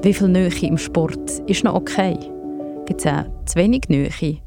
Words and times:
Wie 0.00 0.14
viel 0.14 0.28
Nähe 0.28 0.48
im 0.62 0.78
Sport 0.78 1.40
ist 1.46 1.64
noch 1.64 1.74
okay? 1.74 2.16
Gibt 2.86 3.00
es 3.00 3.06
auch 3.06 3.24
zu 3.46 3.56
wenig 3.56 3.88
Nähe? 3.88 4.38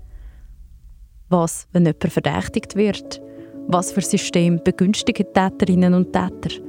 Was, 1.27 1.67
wenn 1.73 1.85
jemand 1.85 2.12
verdächtigt 2.12 2.77
wird? 2.77 3.21
Was 3.67 3.91
für 3.91 4.01
System 4.01 4.61
begünstigen 4.63 5.27
Täterinnen 5.33 5.93
und 5.93 6.13
Täter? 6.13 6.63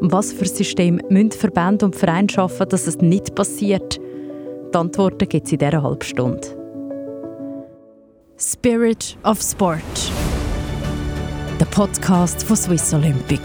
Und 0.00 0.12
was 0.12 0.32
für 0.32 0.44
System 0.44 1.00
müssen 1.08 1.32
Verbände 1.32 1.86
und 1.86 1.96
Vereine 1.96 2.28
schaffen, 2.28 2.68
dass 2.68 2.86
es 2.86 2.98
nicht 2.98 3.34
passiert? 3.34 3.98
Die 3.98 4.76
Antworten 4.76 5.26
gibt 5.26 5.46
es 5.46 5.52
in 5.52 5.58
dieser 5.58 5.82
halben 5.82 6.02
Stunde. 6.02 6.46
Spirit 8.36 9.16
of 9.24 9.40
Sport. 9.40 10.12
Der 11.58 11.66
Podcast 11.66 12.42
von 12.42 12.56
Swiss 12.56 12.92
Olympic. 12.92 13.40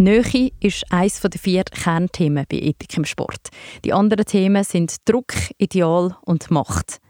Nähe 0.00 0.50
ist 0.60 0.90
eines 0.90 1.20
der 1.20 1.38
vier 1.38 1.62
Kernthemen 1.62 2.46
bei 2.50 2.56
Ethik 2.56 2.96
im 2.96 3.04
Sport. 3.04 3.50
Die 3.84 3.92
anderen 3.92 4.24
Themen 4.24 4.64
sind 4.64 4.96
Druck, 5.06 5.34
Ideal 5.58 6.16
und 6.22 6.50
Macht. 6.50 7.02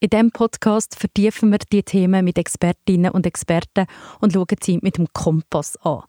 In 0.00 0.08
diesem 0.08 0.30
Podcast 0.30 0.98
vertiefen 0.98 1.50
wir 1.50 1.58
die 1.58 1.82
Themen 1.82 2.24
mit 2.24 2.38
Expertinnen 2.38 3.10
und 3.10 3.26
Experten 3.26 3.84
und 4.20 4.32
schauen 4.32 4.56
sie 4.62 4.78
mit 4.80 4.96
dem 4.96 5.08
Kompass 5.12 5.76
an. 5.82 6.04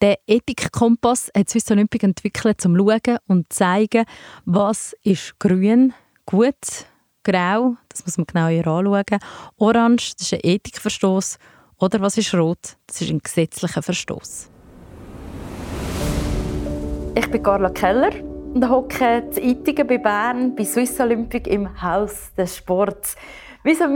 Der 0.00 0.18
Ethikkompass 0.26 1.30
hat 1.36 1.50
Swiss 1.50 1.70
Olympic 1.70 2.06
entwickelt, 2.06 2.64
um 2.64 2.74
zu 2.74 2.78
schauen 2.78 3.18
und 3.26 3.52
zu 3.52 3.58
zeigen, 3.58 4.06
was 4.46 4.96
ist 5.02 5.38
grün, 5.38 5.92
gut, 6.24 6.86
grau, 7.22 7.76
das 7.90 8.02
muss 8.06 8.16
man 8.16 8.26
genauer 8.26 8.66
anschauen, 8.66 9.20
orange, 9.58 10.14
das 10.16 10.32
ist 10.32 10.32
ein 10.32 10.40
Ethikverstoß 10.42 11.36
oder 11.76 12.00
was 12.00 12.16
ist 12.16 12.32
rot, 12.32 12.78
das 12.86 13.02
ist 13.02 13.10
ein 13.10 13.18
gesetzlicher 13.18 13.82
Verstoß. 13.82 14.55
Ich 17.18 17.30
bin 17.30 17.42
Carla 17.42 17.70
Keller 17.70 18.10
und 18.52 18.68
hocke 18.68 19.22
in 19.36 19.50
Ittigen 19.50 19.86
bei 19.86 19.96
Bern 19.96 20.54
bei 20.54 20.64
Swiss 20.66 21.00
Olympic 21.00 21.48
im 21.48 21.82
Haus 21.82 22.34
des 22.34 22.58
Sports. 22.58 23.16
Wie 23.64 23.74
so 23.74 23.86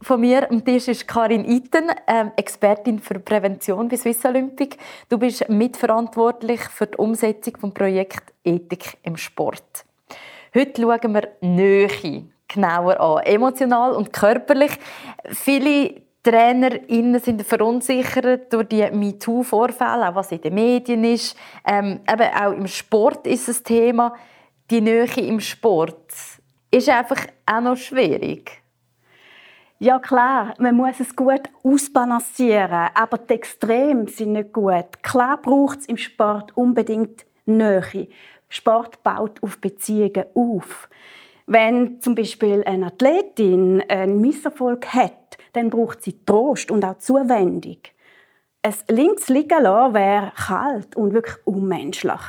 von 0.00 0.18
mir 0.18 0.50
am 0.50 0.64
Tisch 0.64 0.88
ist 0.88 1.06
Karin 1.06 1.44
Itten, 1.44 1.90
ähm, 2.06 2.32
Expertin 2.34 2.98
für 2.98 3.18
Prävention 3.18 3.90
bei 3.90 3.98
Swiss 3.98 4.24
Olympic. 4.24 4.78
Du 5.10 5.18
bist 5.18 5.46
mitverantwortlich 5.50 6.62
für 6.62 6.86
die 6.86 6.96
Umsetzung 6.96 7.52
des 7.60 7.74
Projekts 7.74 8.32
Ethik 8.42 8.96
im 9.02 9.18
Sport. 9.18 9.84
Heute 10.54 10.80
schauen 10.80 11.12
wir 11.12 11.28
Nähe 11.42 11.90
genauer 12.48 12.98
an, 12.98 13.22
emotional 13.24 13.92
und 13.92 14.14
körperlich. 14.14 14.72
Viele 15.26 16.00
TrainerInnen 16.22 17.20
sind 17.20 17.42
verunsichert 17.42 18.52
durch 18.52 18.68
die 18.68 18.88
MeToo-Vorfälle, 18.90 20.08
auch 20.08 20.14
was 20.14 20.30
in 20.30 20.40
den 20.40 20.54
Medien 20.54 21.02
ist. 21.04 21.36
Ähm, 21.66 22.00
eben 22.08 22.34
auch 22.34 22.52
im 22.52 22.66
Sport 22.68 23.26
ist 23.26 23.48
es 23.48 23.62
Thema. 23.62 24.14
Die 24.70 24.80
Nähe 24.80 25.06
im 25.16 25.40
Sport 25.40 26.12
ist 26.70 26.88
einfach 26.88 27.26
auch 27.44 27.60
noch 27.60 27.76
schwierig. 27.76 28.62
Ja 29.80 29.98
klar, 29.98 30.54
man 30.58 30.76
muss 30.76 31.00
es 31.00 31.16
gut 31.16 31.42
ausbalancieren, 31.64 32.90
aber 32.94 33.18
die 33.18 33.34
Extreme 33.34 34.08
sind 34.08 34.32
nicht 34.32 34.52
gut. 34.52 35.02
Klar 35.02 35.38
braucht 35.42 35.80
es 35.80 35.86
im 35.86 35.96
Sport 35.96 36.56
unbedingt 36.56 37.26
Nähe. 37.46 38.06
Sport 38.48 39.02
baut 39.02 39.42
auf 39.42 39.60
Beziehungen 39.60 40.24
auf. 40.34 40.88
Wenn 41.46 42.00
zum 42.00 42.14
Beispiel 42.14 42.62
eine 42.64 42.86
Athletin 42.86 43.82
einen 43.88 44.20
Misserfolg 44.20 44.86
hat, 44.94 45.36
dann 45.52 45.70
braucht 45.70 46.02
sie 46.02 46.24
Trost 46.24 46.70
und 46.70 46.84
auch 46.84 46.98
Zuwendung. 46.98 47.78
Es 48.62 48.84
links 48.88 49.28
liegen 49.28 49.62
lassen 49.62 49.94
wäre 49.94 50.32
kalt 50.36 50.96
und 50.96 51.12
wirklich 51.12 51.36
unmenschlich. 51.44 52.20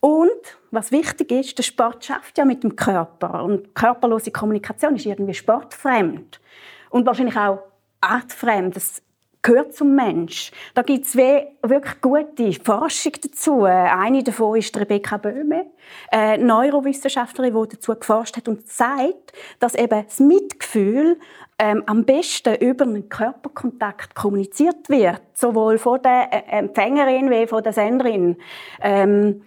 Und 0.00 0.30
was 0.70 0.90
wichtig 0.92 1.30
ist, 1.30 1.58
der 1.58 1.62
Sport 1.62 2.04
schafft 2.04 2.38
ja 2.38 2.44
mit 2.44 2.62
dem 2.62 2.74
Körper 2.74 3.44
und 3.44 3.74
körperlose 3.74 4.30
Kommunikation 4.30 4.96
ist 4.96 5.06
irgendwie 5.06 5.34
sportfremd 5.34 6.40
und 6.88 7.06
wahrscheinlich 7.06 7.36
auch 7.36 7.60
artfremd. 8.00 8.76
Das 8.76 9.02
gehört 9.42 9.74
zum 9.74 9.94
Mensch. 9.94 10.52
Da 10.74 10.82
gibt 10.82 11.06
es 11.06 11.16
wirklich 11.16 12.00
gute 12.00 12.52
Forschung 12.64 13.12
dazu. 13.22 13.64
Eine 13.64 14.22
davon 14.22 14.58
ist 14.58 14.76
Rebecca 14.76 15.16
Böhme, 15.18 15.66
eine 16.10 16.44
Neurowissenschaftlerin, 16.44 17.54
die 17.62 17.76
dazu 17.76 17.94
geforscht 17.94 18.36
hat 18.36 18.48
und 18.48 18.68
sagt, 18.68 19.32
dass 19.58 19.74
eben 19.74 20.04
das 20.04 20.18
Mitgefühl 20.20 21.18
ähm, 21.60 21.82
am 21.86 22.04
besten 22.04 22.54
über 22.56 22.86
einen 22.86 23.08
Körperkontakt 23.10 24.14
kommuniziert 24.14 24.88
wird, 24.88 25.20
sowohl 25.34 25.76
von 25.76 26.00
der 26.00 26.32
äh, 26.32 26.58
Empfängerin 26.58 27.30
wie 27.30 27.46
von 27.46 27.62
der 27.62 27.74
Senderin. 27.74 28.36
Ähm, 28.80 29.42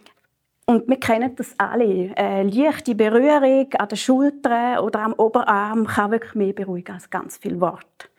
und 0.66 0.88
wir 0.88 1.00
kennen 1.00 1.36
das 1.36 1.56
alle. 1.58 2.16
Eine 2.16 2.50
leichte 2.50 2.94
Berührung 2.94 3.68
an 3.74 3.90
der 3.90 3.96
Schulter 3.96 4.84
oder 4.84 5.00
am 5.00 5.14
Oberarm 5.14 5.88
kann 5.88 6.12
wirklich 6.12 6.36
mehr 6.36 6.54
beruhigen 6.54 6.94
als 6.94 7.10
ganz 7.10 7.38
viel 7.38 7.60
Wort. 7.60 8.10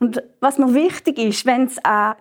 Und 0.00 0.22
was 0.40 0.58
mir 0.58 0.74
wichtig 0.74 1.18
ist, 1.18 1.46
wenn 1.46 1.64
es 1.64 1.76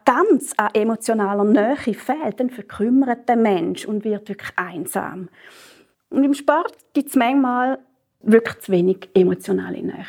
ganz 0.05 0.53
an 0.57 0.69
emotionaler 0.73 1.45
Nähe 1.45 1.93
fehlt, 1.93 2.39
dann 2.39 2.49
verkümmert 2.49 3.27
der 3.27 3.37
Mensch 3.37 3.85
und 3.85 4.03
wird 4.03 4.29
wirklich 4.29 4.51
einsam. 4.55 5.29
Und 6.09 6.23
im 6.23 6.33
Sport 6.33 6.75
gibt 6.93 7.09
es 7.09 7.15
manchmal 7.15 7.79
wirklich 8.21 8.59
zu 8.59 8.71
wenig 8.71 9.09
emotionale 9.13 9.81
Nähe. 9.81 10.05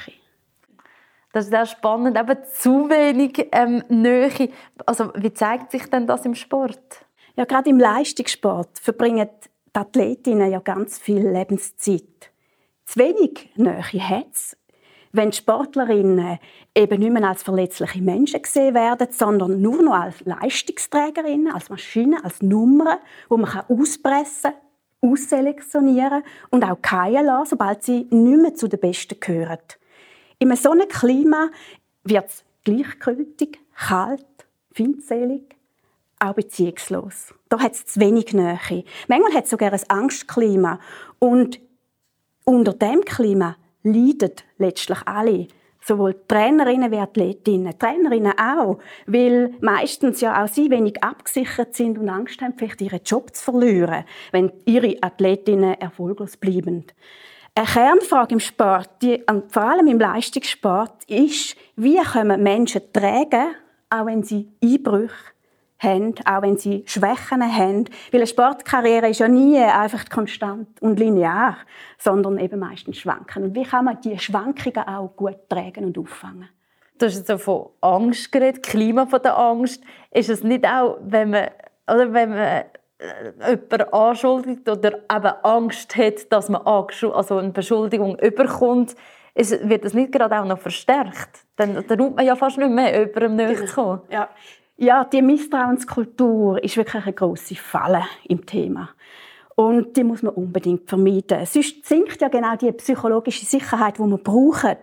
Das 1.36 1.48
ist 1.48 1.54
auch 1.54 1.66
spannend, 1.66 2.18
eben 2.18 2.38
zu 2.50 2.88
wenig 2.88 3.48
ähm, 3.52 3.84
Nähe. 3.90 4.48
Also 4.86 5.12
wie 5.16 5.34
zeigt 5.34 5.70
sich 5.70 5.84
denn 5.90 6.06
das 6.06 6.24
im 6.24 6.34
Sport? 6.34 7.04
Ja, 7.36 7.44
gerade 7.44 7.68
im 7.68 7.78
Leistungssport 7.78 8.78
verbringen 8.78 9.28
die 9.44 9.78
Athletinnen 9.78 10.50
ja 10.50 10.60
ganz 10.60 10.96
viel 10.96 11.28
Lebenszeit. 11.28 12.32
Zu 12.86 13.00
wenig 13.00 13.50
Nähe 13.54 13.82
hat 13.82 14.28
es 14.32 14.56
wenn 15.12 15.30
Sportlerinnen 15.30 16.38
eben 16.74 17.00
nicht 17.00 17.12
mehr 17.12 17.28
als 17.28 17.42
verletzliche 17.42 18.00
Menschen 18.00 18.40
gesehen 18.40 18.74
werden, 18.74 19.08
sondern 19.10 19.60
nur 19.60 19.82
noch 19.82 19.94
als 19.94 20.24
Leistungsträgerinnen, 20.24 21.52
als 21.52 21.68
Maschinen, 21.68 22.22
als 22.24 22.40
Nummern, 22.40 22.96
wo 23.28 23.36
man 23.36 23.62
auspressen 23.68 24.52
kann, 24.52 25.10
ausselektionieren 25.12 26.22
und 26.48 26.64
auch 26.64 26.78
fallen 26.82 27.26
lassen, 27.26 27.50
sobald 27.50 27.82
sie 27.82 28.06
nicht 28.08 28.42
mehr 28.42 28.54
zu 28.54 28.68
den 28.68 28.80
Besten 28.80 29.20
gehören. 29.20 29.58
In 30.38 30.54
so 30.54 30.70
einem 30.70 30.88
Klima 30.88 31.50
wird 32.04 32.26
es 32.26 32.44
gleichgültig, 32.64 33.58
kalt, 33.74 34.26
feindselig, 34.72 35.56
auch 36.18 36.34
beziehungslos. 36.34 37.34
Da 37.48 37.60
hat 37.60 37.72
es 37.72 37.86
zu 37.86 38.00
wenig 38.00 38.32
Nähe. 38.34 38.84
Manchmal 39.08 39.34
hat 39.34 39.44
es 39.44 39.50
sogar 39.50 39.72
ein 39.72 39.80
Angstklima. 39.88 40.78
Und 41.18 41.60
unter 42.44 42.72
dem 42.72 43.02
Klima 43.02 43.56
leiden 43.82 44.32
letztlich 44.58 44.98
alle. 45.06 45.48
Sowohl 45.80 46.20
Trainerinnen 46.26 46.90
wie 46.90 46.98
Athletinnen. 46.98 47.78
Trainerinnen 47.78 48.38
auch, 48.38 48.78
weil 49.06 49.54
meistens 49.60 50.20
ja 50.20 50.42
auch 50.42 50.48
sie 50.48 50.68
wenig 50.68 51.02
abgesichert 51.02 51.74
sind 51.74 51.96
und 51.96 52.08
Angst 52.08 52.40
haben, 52.42 52.54
vielleicht 52.58 52.80
ihren 52.80 53.00
Job 53.04 53.34
zu 53.34 53.44
verlieren, 53.44 54.04
wenn 54.32 54.52
ihre 54.64 54.96
Athletinnen 55.00 55.80
erfolglos 55.80 56.36
bleiben. 56.36 56.84
Eine 57.58 57.68
Kernfrage 57.68 58.34
im 58.34 58.40
Sport, 58.40 58.90
die, 59.00 59.24
vor 59.48 59.62
allem 59.62 59.86
im 59.86 59.98
Leistungssport, 59.98 61.04
ist, 61.06 61.56
wie 61.74 61.96
können 61.96 62.42
Menschen 62.42 62.82
tragen, 62.92 63.54
auch 63.88 64.04
wenn 64.04 64.22
sie 64.22 64.52
Einbrüche 64.62 65.14
haben, 65.78 66.14
auch 66.26 66.42
wenn 66.42 66.58
sie 66.58 66.84
Schwächen 66.86 67.42
haben. 67.42 67.86
Weil 68.12 68.20
eine 68.20 68.26
Sportkarriere 68.26 69.08
ist 69.08 69.20
ja 69.20 69.28
nie 69.28 69.58
einfach 69.58 70.06
konstant 70.10 70.68
und 70.82 70.98
linear, 70.98 71.56
sondern 71.96 72.38
eben 72.38 72.60
meistens 72.60 72.98
schwanken. 72.98 73.44
Und 73.44 73.54
wie 73.54 73.64
kann 73.64 73.86
man 73.86 74.02
diese 74.02 74.18
Schwankungen 74.18 74.86
auch 74.86 75.16
gut 75.16 75.48
tragen 75.48 75.86
und 75.86 75.96
auffangen? 75.96 76.50
Du 76.98 77.06
hast 77.06 77.26
jetzt 77.26 77.42
von 77.42 77.70
Angst 77.80 78.32
geredet, 78.32 78.62
Klima 78.62 79.06
von 79.06 79.22
der 79.22 79.34
Angst. 79.34 79.82
Ist 80.10 80.28
es 80.28 80.44
nicht 80.44 80.66
auch, 80.66 80.98
wenn 81.00 81.30
man, 81.30 81.48
oder 81.90 82.12
wenn 82.12 82.28
man 82.28 82.64
äh, 82.98 83.50
jemanden 83.50 83.92
anschuldigt 83.92 84.68
oder 84.68 84.94
eben 84.94 85.32
Angst 85.42 85.96
hat, 85.96 86.32
dass 86.32 86.48
man 86.48 86.62
also 86.62 87.12
eine 87.12 87.50
Beschuldigung 87.50 88.18
überkommt, 88.18 88.94
ist, 89.34 89.68
wird 89.68 89.84
das 89.84 89.94
nicht 89.94 90.12
gerade 90.12 90.40
auch 90.40 90.46
noch 90.46 90.58
verstärkt? 90.58 91.44
Dann, 91.56 91.84
dann 91.86 92.00
ruht 92.00 92.16
man 92.16 92.24
ja 92.24 92.36
fast 92.36 92.58
nicht 92.58 92.70
mehr, 92.70 93.00
jemandem 93.00 93.36
näher 93.36 93.66
zu 93.66 93.74
kommen. 93.74 94.00
Ja. 94.10 94.30
Ja, 94.78 95.04
die 95.04 95.22
Misstrauenskultur 95.22 96.62
ist 96.62 96.76
wirklich 96.76 97.02
eine 97.02 97.14
große 97.14 97.54
Falle 97.54 98.04
im 98.28 98.44
Thema. 98.44 98.90
Und 99.54 99.96
die 99.96 100.04
muss 100.04 100.22
man 100.22 100.34
unbedingt 100.34 100.86
vermeiden. 100.86 101.46
Sonst 101.46 101.86
sinkt 101.86 102.20
ja 102.20 102.28
genau 102.28 102.56
die 102.56 102.70
psychologische 102.72 103.46
Sicherheit, 103.46 103.96
die 103.96 104.02
wir 104.02 104.18
brauchen. 104.18 104.76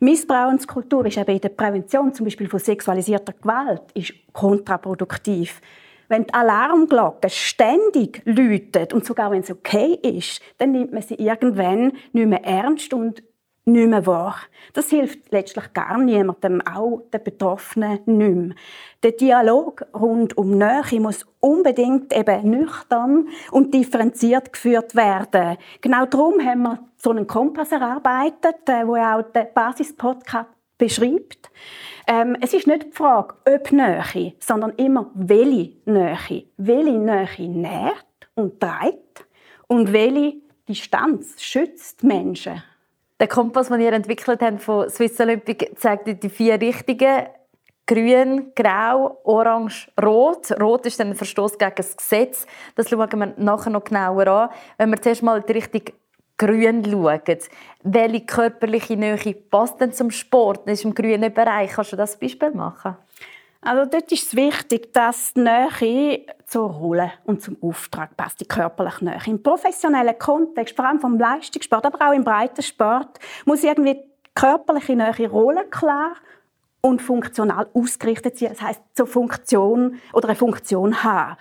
Missbrauchenskultur 0.00 1.06
ist 1.06 1.16
eben 1.16 1.30
in 1.30 1.40
der 1.40 1.50
Prävention, 1.50 2.12
zum 2.12 2.24
Beispiel 2.24 2.48
von 2.48 2.58
sexualisierter 2.58 3.34
Gewalt, 3.34 3.82
ist 3.94 4.14
kontraproduktiv. 4.32 5.60
Wenn 6.08 6.24
die 6.24 6.34
Alarmglocke 6.34 7.30
ständig 7.30 8.22
läutet 8.24 8.92
und 8.92 9.04
sogar 9.04 9.30
wenn 9.30 9.42
es 9.42 9.50
okay 9.50 9.98
ist, 10.02 10.40
dann 10.58 10.72
nimmt 10.72 10.92
man 10.92 11.02
sie 11.02 11.14
irgendwann 11.14 11.92
nicht 12.12 12.26
mehr 12.28 12.44
ernst 12.44 12.94
und 12.94 13.22
nicht 13.68 13.88
mehr 13.88 14.06
wahr. 14.06 14.36
Das 14.74 14.90
hilft 14.90 15.32
letztlich 15.32 15.72
gar 15.72 15.98
niemandem, 15.98 16.62
auch 16.62 17.02
den 17.12 17.24
Betroffenen 17.24 18.00
nicht 18.06 18.06
mehr. 18.06 18.54
Der 19.02 19.12
Dialog 19.12 19.84
rund 19.92 20.38
um 20.38 20.56
Nähe 20.56 21.00
muss 21.00 21.26
unbedingt 21.40 22.16
eben 22.16 22.50
nüchtern 22.50 23.28
und 23.50 23.74
differenziert 23.74 24.52
geführt 24.52 24.94
werden. 24.94 25.56
Genau 25.80 26.06
darum 26.06 26.40
haben 26.40 26.62
wir 26.62 26.78
so 26.96 27.10
einen 27.10 27.26
Kompass 27.26 27.72
erarbeitet, 27.72 28.68
äh, 28.68 28.86
wo 28.86 28.96
auch 28.96 29.22
der 29.32 29.44
Basispodcast 29.44 30.55
beschreibt. 30.78 31.50
Ähm, 32.06 32.36
es 32.40 32.54
ist 32.54 32.66
nicht 32.66 32.84
die 32.84 32.92
Frage, 32.92 33.34
ob 33.46 33.72
Nähe, 33.72 34.34
sondern 34.38 34.72
immer, 34.72 35.10
welche 35.14 35.72
Nähe. 35.84 36.44
Welche 36.56 36.92
Nähe 36.92 37.48
nährt 37.48 38.06
und 38.34 38.60
trägt 38.60 39.26
und 39.66 39.92
welche 39.92 40.34
Distanz 40.68 41.42
schützt 41.42 42.04
Menschen. 42.04 42.62
Der 43.18 43.28
Kompass, 43.28 43.68
den 43.68 43.80
ihr 43.80 43.92
entwickelt 43.92 44.42
habt 44.42 44.62
von 44.62 44.90
Swiss 44.90 45.18
Olympic, 45.20 45.74
zeigt 45.76 46.22
die 46.22 46.28
vier 46.28 46.60
Richtungen. 46.60 47.26
Grün, 47.88 48.52
Grau, 48.54 49.20
Orange, 49.24 49.88
Rot. 50.02 50.50
Rot 50.60 50.86
ist 50.86 50.98
dann 50.98 51.10
ein 51.10 51.14
Verstoß 51.14 51.56
gegen 51.56 51.72
das 51.76 51.96
Gesetz. 51.96 52.46
Das 52.74 52.88
schauen 52.90 53.08
wir 53.10 53.34
nachher 53.36 53.70
noch 53.70 53.84
genauer 53.84 54.26
an. 54.26 54.50
Wenn 54.76 54.90
wir 54.90 55.00
zuerst 55.00 55.22
mal 55.22 55.40
die 55.40 55.52
Richtung 55.52 55.82
Grün 56.38 56.84
schauen, 56.84 57.38
welche 57.82 58.26
körperliche 58.26 58.96
Nähe 58.96 59.34
passt 59.50 59.80
denn 59.80 59.92
zum 59.92 60.10
Sport? 60.10 60.68
Das 60.68 60.80
ist 60.80 60.84
im 60.84 60.94
grünen 60.94 61.32
Bereich. 61.32 61.72
Kannst 61.72 61.92
du 61.92 61.96
das 61.96 62.18
Beispiel 62.18 62.50
machen? 62.50 62.96
Also 63.62 63.90
dort 63.90 64.12
ist 64.12 64.26
es 64.26 64.36
wichtig, 64.36 64.92
dass 64.92 65.32
die 65.32 65.40
Nähe 65.40 66.26
zur 66.46 66.70
Rolle 66.70 67.12
und 67.24 67.42
zum 67.42 67.56
Auftrag 67.60 68.16
passt, 68.16 68.40
die 68.40 68.44
körperliche 68.44 69.04
Nähe. 69.04 69.18
Im 69.26 69.42
professionellen 69.42 70.18
Kontext, 70.18 70.76
vor 70.76 70.84
allem 70.84 71.00
vom 71.00 71.18
Leistungssport, 71.18 71.86
aber 71.86 72.06
auch 72.06 72.12
im 72.12 72.22
Breitensport, 72.22 73.18
muss 73.44 73.64
irgendwie 73.64 73.94
die 73.94 74.30
körperliche 74.34 74.94
Nähe 74.94 75.28
rollenklar 75.28 76.16
und 76.80 77.02
funktional 77.02 77.66
ausgerichtet 77.74 78.38
sein. 78.38 78.50
Das 78.50 78.62
heißt, 78.62 78.82
zur 78.94 79.06
Funktion 79.06 80.00
oder 80.12 80.28
eine 80.28 80.36
Funktion 80.36 81.02
haben. 81.02 81.36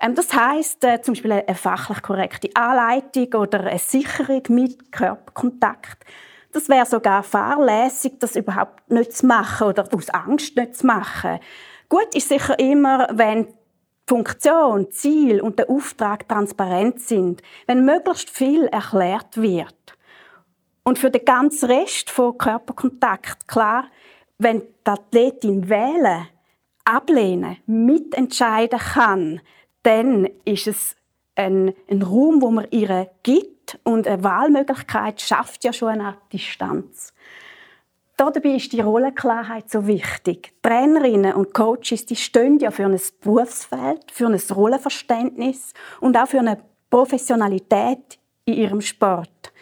Ähm, 0.00 0.14
das 0.14 0.32
heißt 0.32 0.84
äh, 0.84 1.02
zum 1.02 1.14
Beispiel 1.14 1.32
eine 1.32 1.54
fachlich 1.54 2.02
korrekte 2.02 2.50
Anleitung 2.54 3.40
oder 3.40 3.60
eine 3.60 3.78
Sicherung 3.78 4.42
mit 4.48 4.90
Körperkontakt. 4.92 6.04
Das 6.52 6.68
wäre 6.68 6.86
sogar 6.86 7.22
fahrlässig, 7.22 8.14
das 8.18 8.34
überhaupt 8.34 8.90
nicht 8.90 9.12
zu 9.12 9.26
machen 9.26 9.68
oder 9.68 9.86
aus 9.92 10.10
Angst 10.10 10.56
nicht 10.56 10.76
zu 10.76 10.86
machen. 10.86 11.38
Gut 11.88 12.14
ist 12.14 12.28
sicher 12.28 12.58
immer, 12.58 13.08
wenn 13.12 13.46
Funktion, 14.08 14.90
Ziel 14.90 15.40
und 15.40 15.60
der 15.60 15.70
Auftrag 15.70 16.28
transparent 16.28 17.00
sind, 17.00 17.42
wenn 17.68 17.84
möglichst 17.84 18.28
viel 18.28 18.64
erklärt 18.66 19.40
wird. 19.40 19.96
Und 20.82 20.98
für 20.98 21.10
den 21.10 21.24
ganzen 21.24 21.70
Rest 21.70 22.10
von 22.10 22.36
Körperkontakt 22.36 23.46
klar, 23.46 23.84
wenn 24.38 24.62
die 24.62 24.90
Athletin 24.90 25.68
wählen, 25.68 26.26
ablehnen, 26.84 27.58
mitentscheiden 27.66 28.80
kann, 28.80 29.40
dann 29.82 30.28
ist 30.44 30.66
es 30.66 30.96
ein, 31.34 31.74
ein 31.88 32.02
Raum, 32.02 32.42
wo 32.42 32.50
man 32.50 32.66
ihr 32.70 33.10
gibt 33.22 33.78
und 33.84 34.06
eine 34.06 34.22
Wahlmöglichkeit 34.22 35.20
schafft 35.20 35.64
ja 35.64 35.72
schon 35.72 35.88
eine 35.88 36.16
Distanz. 36.32 37.12
Dabei 38.16 38.50
ist 38.50 38.72
die 38.74 38.82
Rollenklarheit 38.82 39.70
so 39.70 39.86
wichtig. 39.86 40.52
Trainerinnen 40.60 41.32
und 41.32 41.54
Coaches 41.54 42.04
die 42.04 42.16
stehen 42.16 42.58
ja 42.58 42.70
für 42.70 42.84
ein 42.84 43.00
Berufsfeld, 43.22 44.10
für 44.12 44.26
ein 44.26 44.38
Rollenverständnis 44.50 45.72
und 46.00 46.18
auch 46.18 46.28
für 46.28 46.40
eine 46.40 46.58
Professionalität 46.90 48.18
in 48.44 48.54
ihrem 48.54 48.80
Sport. 48.82 49.52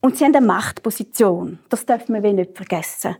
Und 0.00 0.16
sie 0.16 0.24
haben 0.24 0.36
eine 0.36 0.46
Machtposition. 0.46 1.58
Das 1.68 1.84
dürfen 1.84 2.22
wir 2.22 2.32
nicht 2.32 2.56
vergessen. 2.56 3.16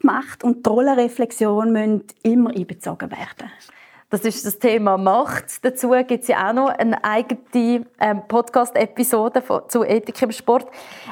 Die 0.00 0.06
Macht 0.06 0.44
und 0.44 0.64
die 0.64 0.70
Rollenreflexion 0.70 1.72
müssen 1.72 2.04
immer 2.22 2.50
einbezogen 2.50 3.10
werden. 3.10 3.50
Das 4.14 4.24
ist 4.24 4.46
das 4.46 4.60
Thema 4.60 4.96
Macht. 4.96 5.64
Dazu 5.64 5.90
gibt 6.06 6.22
es 6.22 6.28
ja 6.28 6.48
auch 6.48 6.52
noch 6.52 6.68
eine 6.68 7.02
eigene 7.02 7.84
ähm, 7.98 8.22
Podcast-Episode 8.28 9.42
zu 9.66 9.82
Ethik 9.82 10.22
im 10.22 10.30
Sport. 10.30 10.68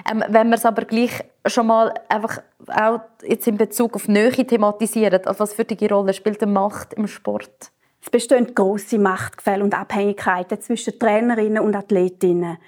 Ähm, 0.09 0.23
wenn 0.29 0.51
wir 0.51 0.55
es 0.55 0.65
aber 0.65 0.85
gleich 0.85 1.25
schon 1.45 1.67
mal 1.67 1.93
einfach 2.09 2.41
auch 2.69 3.01
jetzt 3.25 3.49
in 3.49 3.57
Bezug 3.57 3.97
auf 3.97 4.07
Nähe 4.07 4.31
thematisieren, 4.31 5.21
was 5.37 5.53
für 5.53 5.65
die 5.65 5.85
Rolle 5.85 6.15
spielt 6.15 6.41
die 6.41 6.47
Macht 6.47 6.95
im 6.95 7.09
Sport? 7.09 7.73
Es 8.01 8.09
bestehen 8.09 8.55
große 8.55 9.01
Machtgefälle 9.01 9.65
und 9.65 9.77
Abhängigkeiten 9.77 10.61
zwischen 10.61 10.97
Trainerinnen 10.97 11.65
und 11.65 11.75
Athletinnen. 11.75 12.59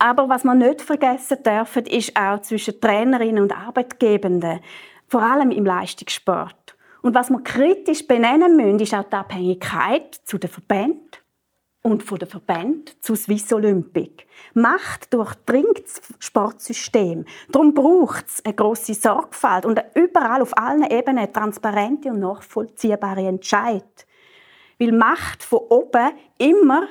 Aber 0.00 0.28
was 0.28 0.42
man 0.42 0.58
nicht 0.58 0.82
vergessen 0.82 1.38
darf, 1.44 1.76
ist 1.76 2.18
auch 2.18 2.42
zwischen 2.42 2.80
Trainerinnen 2.80 3.44
und 3.44 3.56
Arbeitgebenden, 3.56 4.58
vor 5.06 5.22
allem 5.22 5.52
im 5.52 5.64
Leistungssport. 5.64 6.67
Und 7.02 7.14
was 7.14 7.30
wir 7.30 7.40
kritisch 7.42 8.06
benennen 8.06 8.56
müssen, 8.56 8.80
ist 8.80 8.94
auch 8.94 9.04
die 9.04 9.16
Abhängigkeit 9.16 10.14
zu 10.24 10.38
den 10.38 10.50
Verbänden 10.50 11.08
und 11.82 12.02
von 12.02 12.18
den 12.18 12.28
Verbänden 12.28 12.94
zu 13.00 13.14
Swiss 13.14 13.52
Olympic. 13.52 14.26
Macht 14.54 15.12
durchdringt 15.14 15.84
das 15.84 16.00
Sportsystem. 16.18 17.24
Darum 17.50 17.74
braucht 17.74 18.26
es 18.26 18.44
eine 18.44 18.54
grosse 18.54 18.94
Sorgfalt 18.94 19.64
und 19.64 19.80
überall 19.94 20.42
auf 20.42 20.56
allen 20.58 20.90
Ebenen 20.90 21.32
transparente 21.32 22.10
und 22.10 22.20
nachvollziehbare 22.20 23.26
Entscheid. 23.26 24.06
Weil 24.78 24.92
Macht 24.92 25.42
von 25.42 25.60
oben 25.70 26.10
immer 26.38 26.86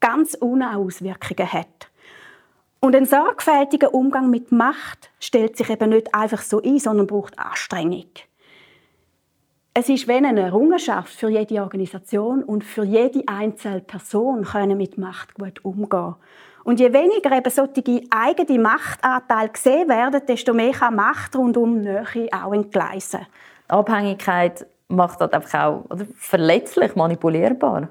ganz 0.00 0.36
ohne 0.40 0.76
Auswirkungen 0.76 1.52
hat. 1.52 1.90
Und 2.80 2.94
ein 2.94 3.06
sorgfältiger 3.06 3.94
Umgang 3.94 4.30
mit 4.30 4.52
Macht 4.52 5.10
stellt 5.18 5.56
sich 5.56 5.70
eben 5.70 5.90
nicht 5.90 6.14
einfach 6.14 6.42
so 6.42 6.62
ein, 6.62 6.78
sondern 6.78 7.06
braucht 7.06 7.38
Anstrengung. 7.38 8.10
Es 9.78 9.90
ist 9.90 10.08
wenn 10.08 10.24
eine 10.24 10.40
Errungenschaft 10.40 11.12
für 11.12 11.28
jede 11.28 11.60
Organisation 11.60 12.42
und 12.42 12.64
für 12.64 12.84
jede 12.84 13.22
einzelne 13.26 13.82
Person 13.82 14.42
können 14.42 14.78
mit 14.78 14.96
Macht 14.96 15.34
gut 15.34 15.62
umgehen. 15.66 16.14
Und 16.64 16.80
je 16.80 16.94
weniger 16.94 17.36
eben 17.36 17.50
solche 17.50 18.00
eigene 18.08 18.58
Machtanteile 18.58 19.50
gesehen 19.50 19.86
werden, 19.86 20.22
desto 20.26 20.54
mehr 20.54 20.72
kann 20.72 20.96
Macht 20.96 21.36
rund 21.36 21.58
um 21.58 21.82
Nähe 21.82 22.26
auch 22.32 22.54
entgleisen. 22.54 23.26
Die 23.66 23.70
Abhängigkeit 23.70 24.66
macht 24.88 25.20
das 25.20 25.30
einfach 25.34 25.60
auch 25.60 25.84
oder 25.90 26.06
verletzlich, 26.16 26.96
manipulierbar. 26.96 27.90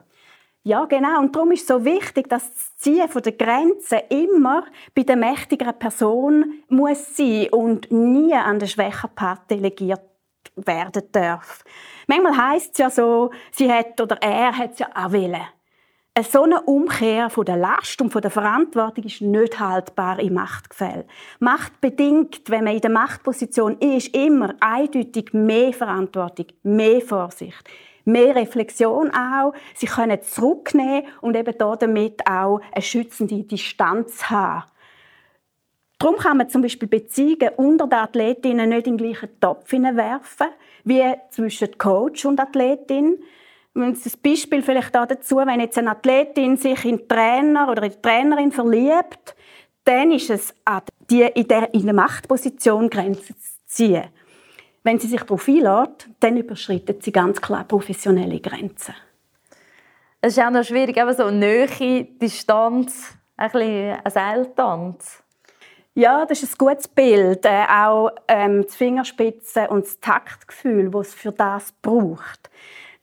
Ja, 0.64 0.86
genau. 0.86 1.20
Und 1.20 1.36
darum 1.36 1.52
ist 1.52 1.62
es 1.62 1.68
so 1.68 1.86
wichtig, 1.86 2.28
dass 2.30 2.52
das 2.52 2.76
Ziehen 2.78 3.08
der 3.14 3.32
Grenzen 3.34 4.00
immer 4.10 4.64
bei 4.96 5.04
der 5.04 5.18
mächtigeren 5.18 5.78
Person 5.78 6.64
muss 6.68 7.16
sein 7.16 7.50
und 7.52 7.92
nie 7.92 8.34
an 8.34 8.58
den 8.58 8.68
schwächeren 8.68 9.12
Part 9.14 9.52
delegiert 9.52 10.02
werden 10.56 11.04
darf. 11.12 11.64
Manchmal 12.08 12.38
heißt 12.38 12.72
es 12.74 12.78
ja 12.78 12.90
so, 12.90 13.32
sie 13.52 13.72
hat 13.72 14.00
oder 14.00 14.22
er 14.22 14.58
hat 14.58 14.74
es 14.74 14.80
ja 14.80 14.88
auch 14.94 15.12
wollen. 15.12 15.42
Eine 16.18 16.26
so 16.26 16.44
eine 16.44 16.62
Umkehr 16.62 17.30
von 17.30 17.44
der 17.44 17.58
Last 17.58 18.02
und 18.02 18.10
von 18.10 18.22
der 18.22 18.32
Verantwortung 18.32 19.04
ist 19.04 19.20
nicht 19.20 19.60
haltbar 19.60 20.18
im 20.20 20.36
Machtgefälle. 20.36 21.06
Macht 21.40 21.82
bedingt, 21.82 22.50
wenn 22.50 22.64
man 22.64 22.76
in 22.76 22.80
der 22.80 22.90
Machtposition 22.90 23.78
ist, 23.80 24.16
immer 24.16 24.56
eindeutig 24.62 25.34
mehr 25.34 25.74
Verantwortung, 25.74 26.46
mehr 26.64 27.02
Vorsicht, 27.02 27.70
mehr 28.06 28.34
Reflexion 28.34 29.12
auch. 29.12 29.52
Sie 29.74 29.88
können 29.88 30.22
zurücknehmen 30.22 31.04
und 31.20 31.36
eben 31.36 31.54
damit 31.58 32.26
auch 32.26 32.62
eine 32.72 32.82
schützende 32.82 33.44
Distanz 33.44 34.30
haben. 34.30 34.64
Darum 35.98 36.18
kann 36.18 36.38
man 36.38 36.50
zum 36.50 36.62
Beispiel 36.62 36.88
Beziehungen 36.88 37.50
unter 37.56 37.88
den 37.88 38.00
Athletinnen 38.00 38.70
nicht 38.70 38.88
in 38.88 38.98
den 38.98 39.06
gleichen 39.06 39.40
Topf 39.40 39.72
werfen 39.72 40.48
wie 40.84 41.04
zwischen 41.32 41.78
Coach 41.78 42.26
und 42.26 42.40
Athletin. 42.40 43.18
Ein 43.74 43.98
Beispiel 44.24 44.62
vielleicht 44.62 44.94
dazu, 44.94 45.38
wenn 45.38 45.60
jetzt 45.60 45.78
eine 45.78 45.92
Athletin 45.92 46.58
sich 46.58 46.86
in 46.86 46.98
den 46.98 47.08
Trainer 47.08 47.70
oder 47.70 47.84
in 47.84 47.92
die 47.92 48.02
Trainerin 48.02 48.52
verliebt, 48.52 49.36
dann 49.84 50.12
ist 50.12 50.30
es 50.30 50.54
an 50.64 50.82
die 51.10 51.22
in 51.22 51.48
der, 51.48 51.74
in 51.74 51.84
der 51.84 51.94
Machtposition 51.94 52.90
Grenzen 52.90 53.36
zu 53.38 53.52
ziehen. 53.66 54.06
Wenn 54.84 55.00
sie 55.00 55.08
sich 55.08 55.22
darauf 55.22 55.48
einlädt, 55.48 56.08
dann 56.20 56.38
überschreitet 56.38 57.04
sie 57.04 57.12
ganz 57.12 57.42
klar 57.42 57.64
professionelle 57.64 58.40
Grenzen. 58.40 58.96
Es 60.22 60.38
ist 60.38 60.44
auch 60.44 60.50
noch 60.50 60.64
schwierig, 60.64 61.00
aber 61.00 61.14
so 61.14 61.30
Nähe, 61.30 61.68
Distanz, 62.22 63.14
ein 63.38 63.52
bisschen 63.52 63.98
ein 64.04 64.12
Seiltanz. 64.12 65.25
Ja, 65.98 66.26
das 66.26 66.44
ist 66.44 66.56
ein 66.56 66.68
gutes 66.68 66.90
Bild. 66.90 67.46
Äh, 67.46 67.66
auch 67.70 68.10
ähm, 68.28 68.66
die 68.68 68.76
Fingerspitze 68.76 69.70
und 69.70 69.86
das 69.86 69.98
Taktgefühl, 70.02 70.92
das 70.92 71.08
es 71.08 71.14
für 71.14 71.32
das 71.32 71.72
braucht. 71.82 72.50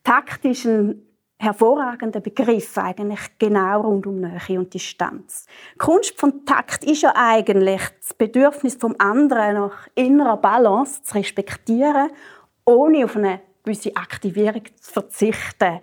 Takt 0.04 0.44
ist 0.44 0.66
ein 0.66 1.00
hervorragender 1.38 2.20
Begriff 2.20 2.76
eigentlich 2.76 3.20
genau 3.38 3.80
rund 3.80 4.06
um 4.06 4.20
Nähe 4.20 4.58
und 4.58 4.74
Distanz. 4.74 5.46
Die 5.74 5.78
Kunst 5.78 6.20
von 6.20 6.44
Takt 6.44 6.84
ist 6.84 7.00
ja 7.00 7.14
eigentlich 7.16 7.80
das 7.98 8.12
Bedürfnis 8.12 8.76
vom 8.76 8.94
anderen 8.98 9.54
nach 9.54 9.88
innerer 9.94 10.36
Balance 10.36 11.02
zu 11.02 11.14
respektieren, 11.14 12.10
ohne 12.66 13.06
auf 13.06 13.16
eine 13.16 13.40
gewisse 13.64 13.96
Aktivierung 13.96 14.64
zu 14.78 14.92
verzichten. 14.92 15.80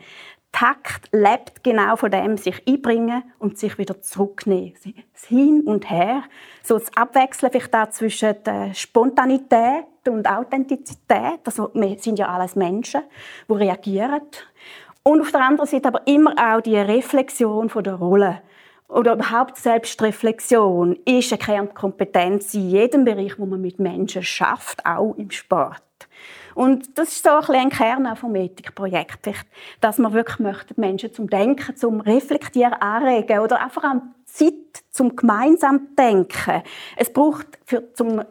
Takt 0.51 1.09
lebt 1.11 1.63
genau 1.63 1.95
von 1.95 2.11
dem, 2.11 2.37
sich 2.37 2.61
einbringen 2.67 3.23
und 3.37 3.57
sich 3.57 3.77
wieder 3.77 4.01
zurücknehmen. 4.01 4.73
Das 5.13 5.25
Hin 5.25 5.63
und 5.65 5.89
Her, 5.89 6.23
so 6.63 6.77
das 6.77 6.95
Abwechseln 6.97 7.51
vielleicht 7.51 7.75
auch 7.75 7.89
zwischen 7.91 8.35
der 8.43 8.73
Spontanität 8.73 9.85
und 10.07 10.27
Authentizität. 10.27 11.39
Also 11.45 11.71
wir 11.73 11.97
sind 11.99 12.19
ja 12.19 12.27
alles 12.27 12.55
Menschen, 12.55 13.01
die 13.47 13.53
reagieren. 13.53 14.21
Und 15.03 15.21
auf 15.21 15.31
der 15.31 15.41
anderen 15.41 15.69
Seite 15.69 15.87
aber 15.87 16.05
immer 16.07 16.33
auch 16.37 16.61
die 16.61 16.77
Reflexion 16.77 17.69
der 17.83 17.95
Rolle 17.95 18.41
oder 18.89 19.13
überhaupt 19.13 19.55
Selbstreflexion 19.57 20.97
ist 21.05 21.31
eine 21.31 21.37
Kernkompetenz 21.37 22.55
in 22.55 22.69
jedem 22.69 23.05
Bereich, 23.05 23.37
wo 23.37 23.45
man 23.45 23.61
mit 23.61 23.79
Menschen 23.79 24.23
schafft, 24.23 24.83
auch 24.85 25.13
im 25.15 25.29
Sport. 25.29 25.83
Und 26.59 26.97
das 26.97 27.13
ist 27.13 27.23
so 27.23 27.29
ein, 27.29 27.55
ein 27.55 27.69
Kern 27.69 28.05
auch 28.05 28.17
vom 28.17 28.35
Ethikprojekt, 28.35 29.29
dass 29.79 29.97
man 29.97 30.11
wirklich 30.11 30.39
möchte, 30.39 30.73
Menschen 30.75 31.13
zum 31.13 31.29
Denken, 31.29 31.77
zum 31.77 32.01
Reflektieren 32.01 32.73
anregen 32.73 33.39
oder 33.39 33.63
einfach 33.63 33.85
auch 33.85 34.01
Zeit 34.25 34.83
zum 34.91 35.15
gemeinsam 35.15 35.95
Denken. 35.97 36.61
Es 36.97 37.13
braucht 37.13 37.47
für 37.63 37.93
zum 37.93 38.23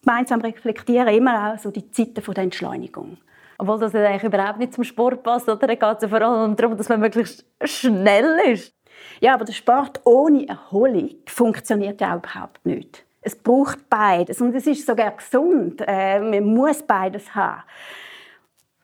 gemeinsam 0.00 0.42
Reflektieren 0.42 1.08
immer 1.08 1.54
auch 1.54 1.58
so 1.58 1.72
die 1.72 1.90
Zeiten 1.90 2.22
der 2.22 2.44
Entschleunigung. 2.44 3.16
Obwohl 3.58 3.80
das 3.80 3.96
eigentlich 3.96 4.22
überhaupt 4.22 4.60
nicht 4.60 4.74
zum 4.74 4.84
Sport 4.84 5.24
passt, 5.24 5.48
oder? 5.48 5.66
Da 5.66 5.74
geht 5.74 6.02
es 6.04 6.08
vor 6.08 6.22
allem 6.22 6.54
darum, 6.54 6.76
dass 6.76 6.88
man 6.88 7.00
möglichst 7.00 7.44
schnell 7.64 8.42
ist. 8.46 8.72
Ja, 9.18 9.34
aber 9.34 9.44
der 9.44 9.54
Sport 9.54 10.00
ohne 10.04 10.46
Erholung 10.46 11.10
funktioniert 11.26 12.00
ja 12.00 12.14
überhaupt 12.14 12.64
nicht. 12.64 13.04
Es 13.22 13.36
braucht 13.36 13.88
beides 13.88 14.40
und 14.40 14.54
es 14.54 14.66
ist 14.66 14.86
sogar 14.86 15.12
gesund. 15.12 15.82
Äh, 15.86 16.20
man 16.20 16.44
muss 16.44 16.82
beides 16.82 17.34
haben. 17.34 17.62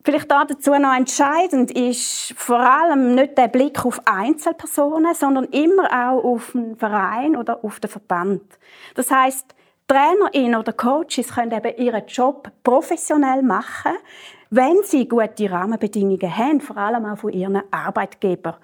Vielleicht 0.04 0.30
dazu 0.30 0.70
noch 0.70 0.96
entscheidend 0.96 1.70
ist 1.72 2.32
vor 2.36 2.60
allem 2.60 3.14
nicht 3.14 3.36
der 3.36 3.48
Blick 3.48 3.84
auf 3.84 4.00
Einzelpersonen, 4.06 5.12
sondern 5.14 5.44
immer 5.46 5.84
auch 5.84 6.24
auf 6.24 6.52
den 6.52 6.76
Verein 6.76 7.36
oder 7.36 7.62
auf 7.62 7.78
den 7.80 7.90
Verband. 7.90 8.42
Das 8.94 9.10
heißt, 9.10 9.54
Trainerinnen 9.86 10.58
oder 10.58 10.72
Coaches 10.72 11.34
können 11.34 11.52
eben 11.52 11.76
ihren 11.76 12.06
Job 12.06 12.50
professionell 12.62 13.42
machen, 13.42 13.92
wenn 14.50 14.76
sie 14.84 15.08
gute 15.08 15.50
Rahmenbedingungen 15.50 16.36
haben, 16.36 16.60
vor 16.60 16.76
allem 16.76 17.04
auch 17.04 17.18
von 17.18 17.32
ihren 17.32 17.62
Arbeitgebern. 17.70 18.56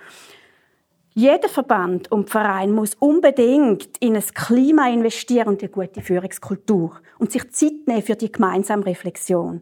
Jeder 1.16 1.48
Verband 1.48 2.10
und 2.10 2.28
Verein 2.28 2.72
muss 2.72 2.96
unbedingt 2.96 3.98
in 3.98 4.16
ein 4.16 4.24
Klima 4.34 4.88
investieren 4.88 5.46
und 5.46 5.62
eine 5.62 5.70
gute 5.70 6.02
Führungskultur 6.02 7.00
und 7.20 7.30
sich 7.30 7.48
Zeit 7.52 7.86
nehmen 7.86 8.02
für 8.02 8.16
die 8.16 8.32
gemeinsame 8.32 8.84
Reflexion. 8.84 9.60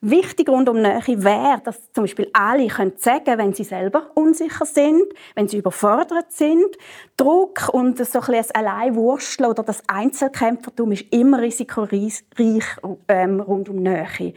Wichtig 0.00 0.48
rund 0.48 0.68
um 0.68 0.80
Nähe 0.80 1.24
wäre, 1.24 1.60
dass 1.64 1.90
zum 1.92 2.04
Beispiel 2.04 2.30
alle 2.32 2.68
können 2.68 2.92
sagen, 2.96 3.38
wenn 3.38 3.54
sie 3.54 3.64
selber 3.64 4.12
unsicher 4.14 4.66
sind, 4.66 5.02
wenn 5.34 5.48
sie 5.48 5.56
überfordert 5.56 6.30
sind. 6.30 6.76
Druck 7.16 7.70
und 7.72 7.98
so 7.98 8.20
ein 8.20 8.32
das 8.32 8.52
Alleinwursteln 8.52 9.50
oder 9.50 9.64
das 9.64 9.82
Einzelkämpfertum 9.88 10.92
ist 10.92 11.12
immer 11.12 11.40
risikoreich 11.40 12.22
ähm, 13.08 13.40
rund 13.40 13.68
um 13.68 13.82
Nähe. 13.82 14.34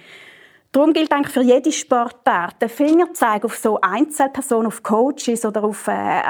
Darum 0.71 0.93
gilt 0.93 1.11
eigentlich 1.11 1.33
für 1.33 1.41
jede 1.41 1.71
Sportart, 1.71 2.61
der 2.61 2.69
Fingerzeig 2.69 3.45
auf 3.45 3.57
so 3.57 3.79
Einzelpersonen, 3.81 4.67
auf 4.67 4.83
Coaches 4.83 5.45
oder 5.45 5.63
auf 5.63 5.87
äh, 5.87 6.21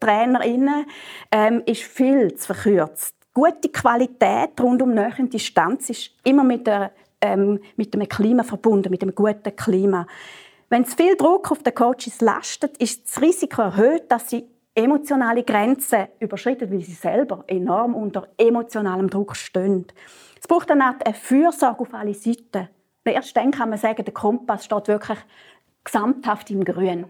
TrainerInnen 0.00 0.86
ähm, 1.30 1.62
ist 1.66 1.82
viel 1.82 2.34
zu 2.34 2.54
verkürzt. 2.54 3.14
Gute 3.32 3.68
Qualität 3.68 4.60
rund 4.60 4.80
um 4.82 4.94
Nähe 4.94 5.12
Distanz 5.20 5.90
ist 5.90 6.10
immer 6.24 6.42
mit, 6.42 6.66
der, 6.66 6.92
ähm, 7.20 7.60
mit 7.76 7.92
dem 7.92 8.08
Klima 8.08 8.42
verbunden, 8.42 8.90
mit 8.90 9.02
dem 9.02 9.14
guten 9.14 9.54
Klima. 9.54 10.06
Wenn 10.68 10.82
es 10.82 10.94
viel 10.94 11.16
Druck 11.16 11.52
auf 11.52 11.62
den 11.62 11.74
Coaches 11.74 12.20
lastet, 12.20 12.76
ist 12.78 13.06
das 13.06 13.22
Risiko 13.22 13.62
erhöht, 13.62 14.10
dass 14.10 14.30
sie 14.30 14.48
emotionale 14.74 15.42
Grenzen 15.42 16.08
überschreiten, 16.18 16.70
weil 16.70 16.80
sie 16.80 16.92
selber 16.92 17.44
enorm 17.46 17.94
unter 17.94 18.28
emotionalem 18.36 19.08
Druck 19.08 19.36
stehen. 19.36 19.86
Es 20.40 20.46
braucht 20.46 20.70
dann 20.70 20.82
auch 20.82 20.94
eine 21.04 21.14
Fürsorge 21.14 21.80
auf 21.80 21.94
alle 21.94 22.14
Seiten. 22.14 22.68
Erst 23.12 23.36
dann 23.36 23.50
kann 23.50 23.70
man 23.70 23.78
sagen, 23.78 24.04
der 24.04 24.14
Kompass 24.14 24.64
steht 24.64 24.88
wirklich 24.88 25.18
gesamthaft 25.84 26.50
im 26.50 26.64
Grün. 26.64 27.06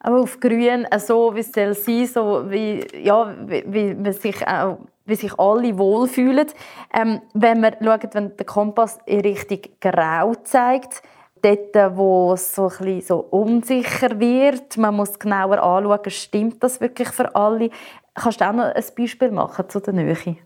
Aber 0.00 0.20
auf 0.20 0.40
Grün, 0.40 0.84
äh, 0.84 0.98
so 0.98 1.34
wie 1.34 1.40
es 1.40 1.52
soll 1.52 1.74
sein 1.74 2.06
so 2.06 2.50
wie, 2.50 2.86
ja, 3.02 3.34
wie, 3.46 3.96
wie, 3.98 4.12
sich 4.12 4.46
auch, 4.46 4.78
wie 5.04 5.14
sich 5.14 5.38
alle 5.38 5.76
wohlfühlen. 5.78 6.46
Ähm, 6.94 7.20
wenn 7.34 7.60
man 7.60 7.74
schaut, 7.82 8.14
wenn 8.14 8.36
der 8.36 8.46
Kompass 8.46 8.98
in 9.06 9.20
Richtung 9.20 9.60
Grau 9.80 10.34
zeigt, 10.34 11.02
dort, 11.42 11.96
wo 11.96 12.32
es 12.34 12.54
so, 12.54 12.64
ein 12.64 12.68
bisschen 12.68 13.00
so 13.00 13.18
unsicher 13.18 14.18
wird, 14.18 14.76
man 14.76 14.94
muss 14.94 15.18
genauer 15.18 15.62
anschauen, 15.62 16.10
stimmt 16.10 16.62
das 16.62 16.80
wirklich 16.80 17.08
für 17.08 17.34
alle? 17.34 17.70
Kannst 18.14 18.40
du 18.40 18.48
auch 18.48 18.52
noch 18.52 18.74
ein 18.74 18.84
Beispiel 18.96 19.30
machen 19.30 19.68
zu 19.68 19.80
der 19.80 19.94
Nähe? 19.94 20.36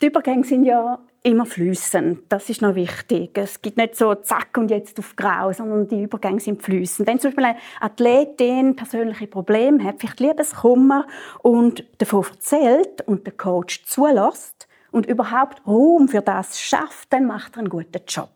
Die 0.00 0.06
Übergänge 0.06 0.44
sind 0.44 0.64
ja 0.64 0.98
immer 1.22 1.46
fließend. 1.46 2.24
Das 2.28 2.48
ist 2.48 2.62
noch 2.62 2.74
wichtig. 2.74 3.30
Es 3.38 3.62
gibt 3.62 3.76
nicht 3.76 3.96
so 3.96 4.14
zack 4.14 4.56
und 4.58 4.70
jetzt 4.70 4.98
auf 4.98 5.14
grau, 5.14 5.52
sondern 5.52 5.86
die 5.86 6.02
Übergänge 6.02 6.40
sind 6.40 6.62
fließend. 6.62 7.06
Wenn 7.06 7.20
zum 7.20 7.30
Beispiel 7.30 7.44
eine 7.44 7.58
Athletin 7.80 8.74
persönliche 8.74 9.26
Probleme 9.28 9.84
hat, 9.84 9.96
vielleicht 10.00 10.20
Liebeskummer 10.20 11.06
und 11.42 11.84
davon 11.98 12.24
erzählt 12.24 13.02
und 13.06 13.26
der 13.26 13.34
Coach 13.34 13.84
zulässt 13.84 14.66
und 14.90 15.06
überhaupt 15.06 15.66
Raum 15.66 16.08
für 16.08 16.22
das 16.22 16.60
schafft, 16.60 17.12
dann 17.12 17.26
macht 17.26 17.54
er 17.54 17.60
einen 17.60 17.68
guten 17.68 18.02
Job. 18.06 18.30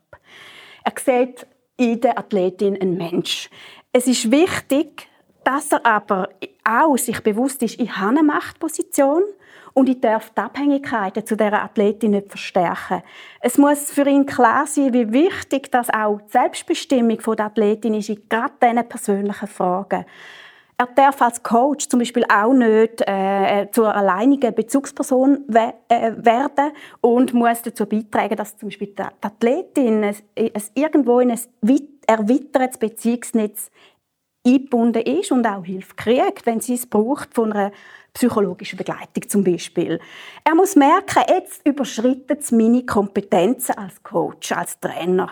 Er 0.83 0.93
sieht 0.97 1.45
in 1.75 1.99
der 1.99 2.17
Athletin 2.17 2.81
einen 2.81 2.97
Mensch. 2.97 3.49
Es 3.91 4.07
ist 4.07 4.31
wichtig, 4.31 5.09
dass 5.43 5.71
er 5.71 5.85
aber 5.85 6.29
auch 6.63 6.97
sich 6.97 7.21
bewusst 7.21 7.63
ist, 7.63 7.79
ich 7.79 7.97
habe 7.97 8.09
eine 8.09 8.23
Machtposition 8.23 9.23
und 9.77 9.87
ich 9.89 10.01
darf 10.01 10.31
die 10.31 10.41
Abhängigkeiten 10.41 11.23
zu 11.23 11.37
dieser 11.37 11.61
Athletin 11.61 12.09
nicht 12.09 12.29
verstärken. 12.29 13.03
Es 13.41 13.59
muss 13.59 13.91
für 13.91 14.09
ihn 14.09 14.25
klar 14.25 14.65
sein, 14.65 14.91
wie 14.91 15.11
wichtig 15.11 15.71
das 15.71 15.91
auch 15.91 16.19
die 16.19 16.31
Selbstbestimmung 16.31 17.19
der 17.19 17.45
Athletin 17.45 17.93
ist 17.93 18.09
in 18.09 18.27
gerade 18.27 18.53
diesen 18.59 18.89
persönlichen 18.89 19.47
Fragen. 19.47 20.05
Er 20.79 20.87
darf 20.95 21.21
als 21.21 21.43
Coach 21.43 21.89
zum 21.89 21.99
Beispiel 21.99 22.25
auch 22.27 22.53
nicht 22.53 23.03
äh, 23.07 23.67
zur 23.71 23.93
alleinigen 23.93 24.55
Bezugsperson 24.55 25.43
we 25.47 25.75
äh, 25.89 26.11
werden 26.17 26.71
und 27.01 27.35
muss 27.35 27.61
dazu 27.61 27.85
beitragen, 27.85 28.35
dass 28.35 28.57
zum 28.57 28.69
Beispiel 28.69 28.95
die 28.97 29.03
Athletin 29.21 30.03
es, 30.03 30.23
es 30.33 30.71
irgendwo 30.73 31.19
in 31.19 31.29
ein 31.29 31.39
erweitertes 32.07 32.79
Beziehungsnetz 32.79 33.69
eingebunden 34.47 35.03
ist 35.03 35.31
und 35.31 35.45
auch 35.45 35.63
Hilfe 35.63 35.95
kriegt, 35.95 36.45
wenn 36.45 36.59
sie 36.59 36.75
es 36.75 36.85
braucht 36.85 37.33
von 37.33 37.51
einer 37.51 37.71
psychologische 38.13 38.75
Begleitung 38.75 39.27
zum 39.27 39.43
Beispiel. 39.43 39.99
Er 40.43 40.55
muss 40.55 40.75
merken, 40.75 41.23
jetzt 41.27 41.65
überschritten 41.67 42.37
es 42.39 42.51
meine 42.51 42.83
Kompetenzen 42.85 43.77
als 43.77 44.01
Coach, 44.01 44.51
als 44.51 44.79
Trainer. 44.79 45.29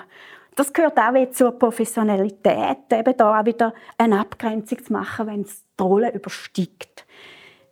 Das 0.56 0.72
gehört 0.72 0.98
auch 0.98 1.14
wieder 1.14 1.32
zur 1.32 1.52
Professionalität, 1.52 2.78
eben 2.92 3.18
da 3.18 3.40
auch 3.40 3.46
wieder 3.46 3.74
eine 3.98 4.20
Abgrenzung 4.20 4.84
zu 4.84 4.94
machen, 4.94 5.28
wenn 5.28 5.42
es 5.42 5.64
die 5.78 5.84
Rolle 5.84 6.14
übersteigt. 6.14 7.06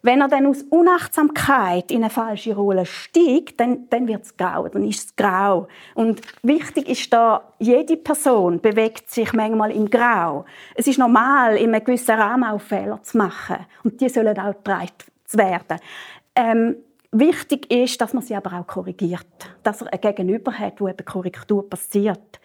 Wenn 0.06 0.20
er 0.20 0.28
dann 0.28 0.46
aus 0.48 0.64
Unachtsamkeit 0.64 1.90
in 1.90 2.04
eine 2.04 2.10
falsche 2.10 2.54
Rolle 2.54 2.86
steigt, 2.86 3.62
dann, 3.62 3.90
dann 3.90 4.06
wird 4.06 4.24
es 4.24 4.36
grau, 4.36 4.68
dann 4.68 4.84
ist 4.84 5.06
es 5.06 5.16
grau. 5.16 5.70
Und 5.96 6.22
wichtig 6.42 6.90
ist 6.90 7.14
da, 7.14 7.54
jede 7.58 7.96
Person 7.96 8.60
bewegt 8.60 9.10
sich 9.10 9.32
manchmal 9.32 9.72
im 9.72 9.90
Grau. 9.90 10.44
Es 10.76 10.88
ist 10.88 11.00
normal, 11.00 11.56
in 11.56 11.74
einem 11.74 11.86
gewissen 11.86 12.20
Rahmen 12.20 12.44
auch 12.44 12.60
Fehler 12.60 13.02
zu 13.02 13.18
machen. 13.18 13.66
Und 13.86 14.02
die 14.02 14.10
sollen 14.10 14.38
auch 14.38 14.54
getragen 14.54 14.92
werden. 15.32 15.80
Ähm, 16.36 16.76
wichtig 17.14 17.72
ist, 17.72 18.02
dass 18.02 18.14
man 18.14 18.24
sie 18.24 18.36
aber 18.36 18.60
auch 18.60 18.68
korrigiert. 18.68 19.26
Dass 19.64 19.84
er 19.84 19.94
ein 19.94 20.02
Gegenüber 20.02 20.52
hat, 20.52 20.82
wo 20.82 20.90
eben 20.90 21.06
Korrektur 21.06 21.70
passiert. 21.70 22.42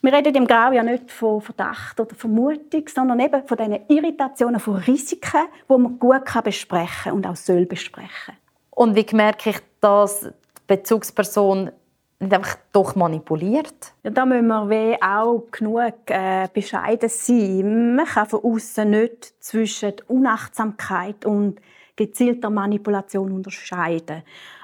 Wir 0.00 0.12
reden 0.12 0.34
im 0.36 0.46
Grau 0.46 0.70
ja 0.70 0.84
nicht 0.84 1.10
von 1.10 1.40
Verdacht 1.40 1.98
oder 1.98 2.14
Vermutung, 2.14 2.84
sondern 2.86 3.18
eben 3.18 3.44
von 3.46 3.56
diesen 3.56 3.80
Irritationen, 3.88 4.60
von 4.60 4.76
Risiken, 4.76 5.46
die 5.68 5.76
man 5.76 5.98
gut 5.98 6.44
besprechen 6.44 6.88
kann 7.04 7.12
und 7.14 7.26
auch 7.26 7.34
soll 7.34 7.66
besprechen. 7.66 8.36
Und 8.70 8.94
wie 8.94 9.16
merke 9.16 9.50
ich, 9.50 9.58
dass 9.80 10.20
die 10.20 10.28
Bezugsperson 10.68 11.72
nicht 12.20 12.32
einfach 12.32 12.56
doch 12.72 12.94
manipuliert? 12.94 13.92
Ja, 14.04 14.10
da 14.10 14.24
müssen 14.24 14.70
wir 14.70 14.98
auch 15.02 15.46
genug 15.50 15.94
äh, 16.06 16.46
bescheiden 16.52 17.08
sein. 17.08 17.96
Man 17.96 18.06
kann 18.06 18.28
von 18.28 18.44
außen 18.44 18.88
nicht 18.88 19.34
zwischen 19.42 19.94
Unachtsamkeit 20.06 21.24
und 21.24 21.60
gezielter 21.96 22.50
Manipulation 22.50 23.32
unterscheiden. 23.32 24.22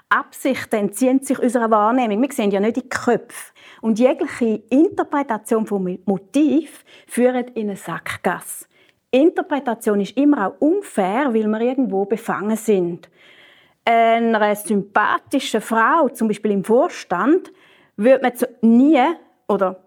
Absichten 0.08 0.76
entziehen 0.76 1.20
sich 1.22 1.40
unserer 1.40 1.70
Wahrnehmung. 1.72 2.22
Wir 2.22 2.32
sehen 2.32 2.52
ja 2.52 2.60
nicht 2.60 2.76
die 2.76 2.88
Köpfe. 2.88 3.52
Und 3.84 3.98
jegliche 3.98 4.62
Interpretation 4.70 5.66
vom 5.66 5.98
Motiv 6.06 6.86
führt 7.06 7.50
in 7.50 7.68
eine 7.68 7.76
Sackgasse. 7.76 8.64
Interpretation 9.10 10.00
ist 10.00 10.16
immer 10.16 10.46
auch 10.46 10.58
unfair, 10.58 11.34
weil 11.34 11.46
wir 11.46 11.60
irgendwo 11.60 12.06
befangen 12.06 12.56
sind. 12.56 13.10
Einer 13.84 14.56
sympathischen 14.56 15.60
Frau, 15.60 16.08
zum 16.08 16.28
Beispiel 16.28 16.52
im 16.52 16.64
Vorstand, 16.64 17.52
würde 17.98 18.22
man 18.22 18.32
nie 18.62 19.02
oder 19.48 19.83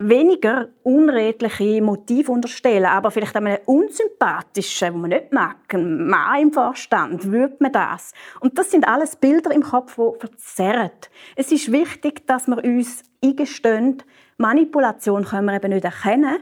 weniger 0.00 0.68
unredliche 0.82 1.82
Motive 1.82 2.32
unterstellen, 2.32 2.86
aber 2.86 3.10
vielleicht 3.10 3.36
einem 3.36 3.58
unsympathischen, 3.66 4.94
wo 4.94 4.98
man 4.98 5.10
nicht 5.10 5.30
mag, 5.30 5.56
ein 5.74 6.08
Mann 6.08 6.40
im 6.40 6.52
Vorstand, 6.52 7.30
würde 7.30 7.56
man 7.60 7.70
das. 7.70 8.12
Und 8.40 8.58
das 8.58 8.70
sind 8.70 8.88
alles 8.88 9.14
Bilder 9.14 9.52
im 9.52 9.62
Kopf, 9.62 9.96
die 9.96 10.18
verzerren. 10.18 10.90
Es 11.36 11.52
ist 11.52 11.70
wichtig, 11.70 12.26
dass 12.26 12.48
wir 12.48 12.64
uns 12.64 13.02
eingestehen, 13.22 14.02
Manipulation 14.38 15.24
können 15.24 15.44
wir 15.44 15.56
eben 15.56 15.70
nicht 15.70 15.84
erkennen, 15.84 16.38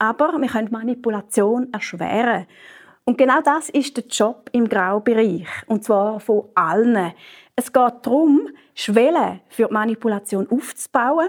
aber 0.00 0.36
wir 0.36 0.48
können 0.48 0.72
Manipulation 0.72 1.72
erschweren. 1.72 2.46
Und 3.04 3.16
genau 3.16 3.40
das 3.40 3.68
ist 3.70 3.96
der 3.96 4.06
Job 4.06 4.50
im 4.52 4.68
Graubereich, 4.68 5.46
und 5.68 5.84
zwar 5.84 6.18
von 6.18 6.48
allen. 6.56 7.12
Es 7.54 7.72
geht 7.72 7.94
darum, 8.02 8.48
Schwellen 8.74 9.40
für 9.48 9.66
die 9.66 9.72
Manipulation 9.72 10.48
aufzubauen 10.50 11.28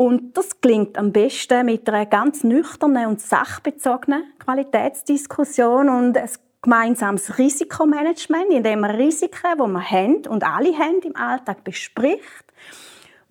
und 0.00 0.34
das 0.34 0.62
gelingt 0.62 0.96
am 0.96 1.12
besten 1.12 1.66
mit 1.66 1.86
einer 1.86 2.06
ganz 2.06 2.42
nüchternen 2.42 3.06
und 3.06 3.20
sachbezogenen 3.20 4.22
Qualitätsdiskussion 4.38 5.90
und 5.90 6.16
ein 6.16 6.30
gemeinsames 6.62 7.36
Risikomanagement, 7.36 8.50
indem 8.50 8.80
man 8.80 8.92
Risiken, 8.92 9.58
die 9.58 9.68
man 9.68 9.90
haben 9.90 10.26
und 10.26 10.42
alle 10.42 10.72
haben 10.78 11.02
im 11.04 11.14
Alltag 11.16 11.64
bespricht. 11.64 12.46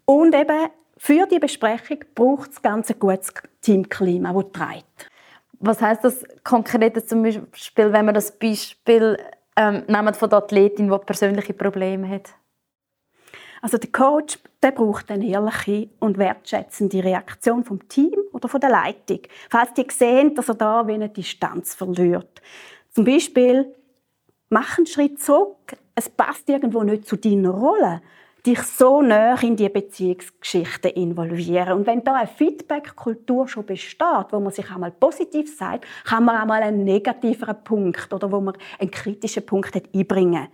Und 0.05 0.35
eben 0.35 0.67
für 0.95 1.25
die 1.25 1.39
Besprechung 1.39 2.01
braucht 2.13 2.51
es 2.51 2.61
ganz 2.61 2.91
ein 2.91 2.99
gutes 2.99 3.33
Teamklima, 3.61 4.31
das 4.31 4.51
trägt. 4.51 5.09
Was 5.53 5.81
heißt 5.81 6.03
das 6.03 6.23
konkret 6.43 7.09
zum 7.09 7.23
Beispiel, 7.23 7.93
wenn 7.93 8.05
man 8.05 8.13
das 8.13 8.37
Beispiel 8.37 9.17
ähm, 9.55 9.85
nehmen 9.87 10.13
von 10.13 10.29
der 10.29 10.37
Athletin, 10.37 10.91
die 10.91 10.97
persönliche 10.99 11.53
Probleme 11.53 12.07
hat? 12.07 12.29
Also 13.61 13.77
der 13.77 13.91
Coach 13.91 14.39
der 14.61 14.71
braucht 14.71 15.09
eine 15.09 15.25
ehrliche 15.25 15.89
und 15.99 16.17
wertschätzende 16.17 17.03
Reaktion 17.03 17.63
vom 17.63 17.87
Team 17.87 18.15
oder 18.33 18.49
von 18.49 18.59
der 18.59 18.69
Leitung, 18.69 19.21
falls 19.49 19.73
die 19.73 19.85
sehen, 19.89 20.35
dass 20.35 20.49
er 20.49 20.55
da 20.55 20.87
wie 20.87 20.93
eine 20.93 21.09
Distanz 21.09 21.75
verliert. 21.75 22.41
Zum 22.91 23.05
Beispiel, 23.05 23.73
mach 24.49 24.77
einen 24.77 24.87
Schritt 24.87 25.21
zurück, 25.21 25.77
es 25.95 26.09
passt 26.09 26.49
irgendwo 26.49 26.83
nicht 26.83 27.07
zu 27.07 27.15
deiner 27.15 27.51
Rolle 27.51 28.01
dich 28.45 28.61
so 28.61 29.01
näher 29.01 29.37
in 29.41 29.55
die 29.55 29.69
Beziehungsgeschichte 29.69 30.89
involvieren. 30.89 31.73
Und 31.73 31.87
wenn 31.87 32.03
da 32.03 32.15
eine 32.15 32.27
Feedback-Kultur 32.27 33.47
schon 33.47 33.65
besteht, 33.65 34.27
wo 34.31 34.39
man 34.39 34.51
sich 34.51 34.69
einmal 34.71 34.91
positiv 34.91 35.55
sagt, 35.57 35.85
kann 36.05 36.23
man 36.23 36.37
einmal 36.37 36.63
einen 36.63 36.83
negativeren 36.83 37.63
Punkt 37.63 38.11
oder 38.13 38.31
wo 38.31 38.39
man 38.39 38.55
einen 38.79 38.91
kritischen 38.91 39.45
Punkt 39.45 39.75
einbringen. 39.93 40.47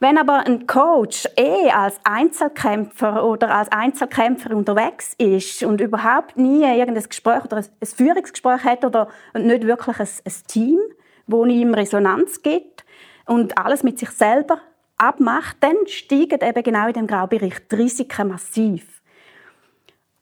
Wenn 0.00 0.16
aber 0.16 0.46
ein 0.46 0.66
Coach 0.66 1.26
eh 1.36 1.70
als 1.70 1.98
Einzelkämpfer 2.04 3.24
oder 3.24 3.52
als 3.52 3.70
Einzelkämpfer 3.72 4.54
unterwegs 4.54 5.14
ist 5.18 5.64
und 5.64 5.80
überhaupt 5.80 6.36
nie 6.36 6.62
irgendein 6.62 7.02
Gespräch 7.02 7.44
oder 7.44 7.56
ein 7.56 7.66
Führungsgespräch 7.82 8.62
hat 8.62 8.84
oder 8.84 9.08
nicht 9.34 9.66
wirklich 9.66 9.98
ein, 9.98 10.08
ein 10.24 10.32
Team, 10.46 10.78
wo 11.26 11.44
ihm 11.44 11.74
Resonanz 11.74 12.42
gibt 12.42 12.84
und 13.26 13.58
alles 13.58 13.82
mit 13.82 13.98
sich 13.98 14.10
selber 14.10 14.60
abmacht, 14.98 15.56
dann 15.60 15.76
steigen 15.86 16.40
eben 16.42 16.62
genau 16.62 16.86
in 16.86 16.92
dem 16.92 17.06
Graubereich 17.08 17.66
die 17.68 17.74
Risiken 17.74 18.28
massiv. 18.28 19.02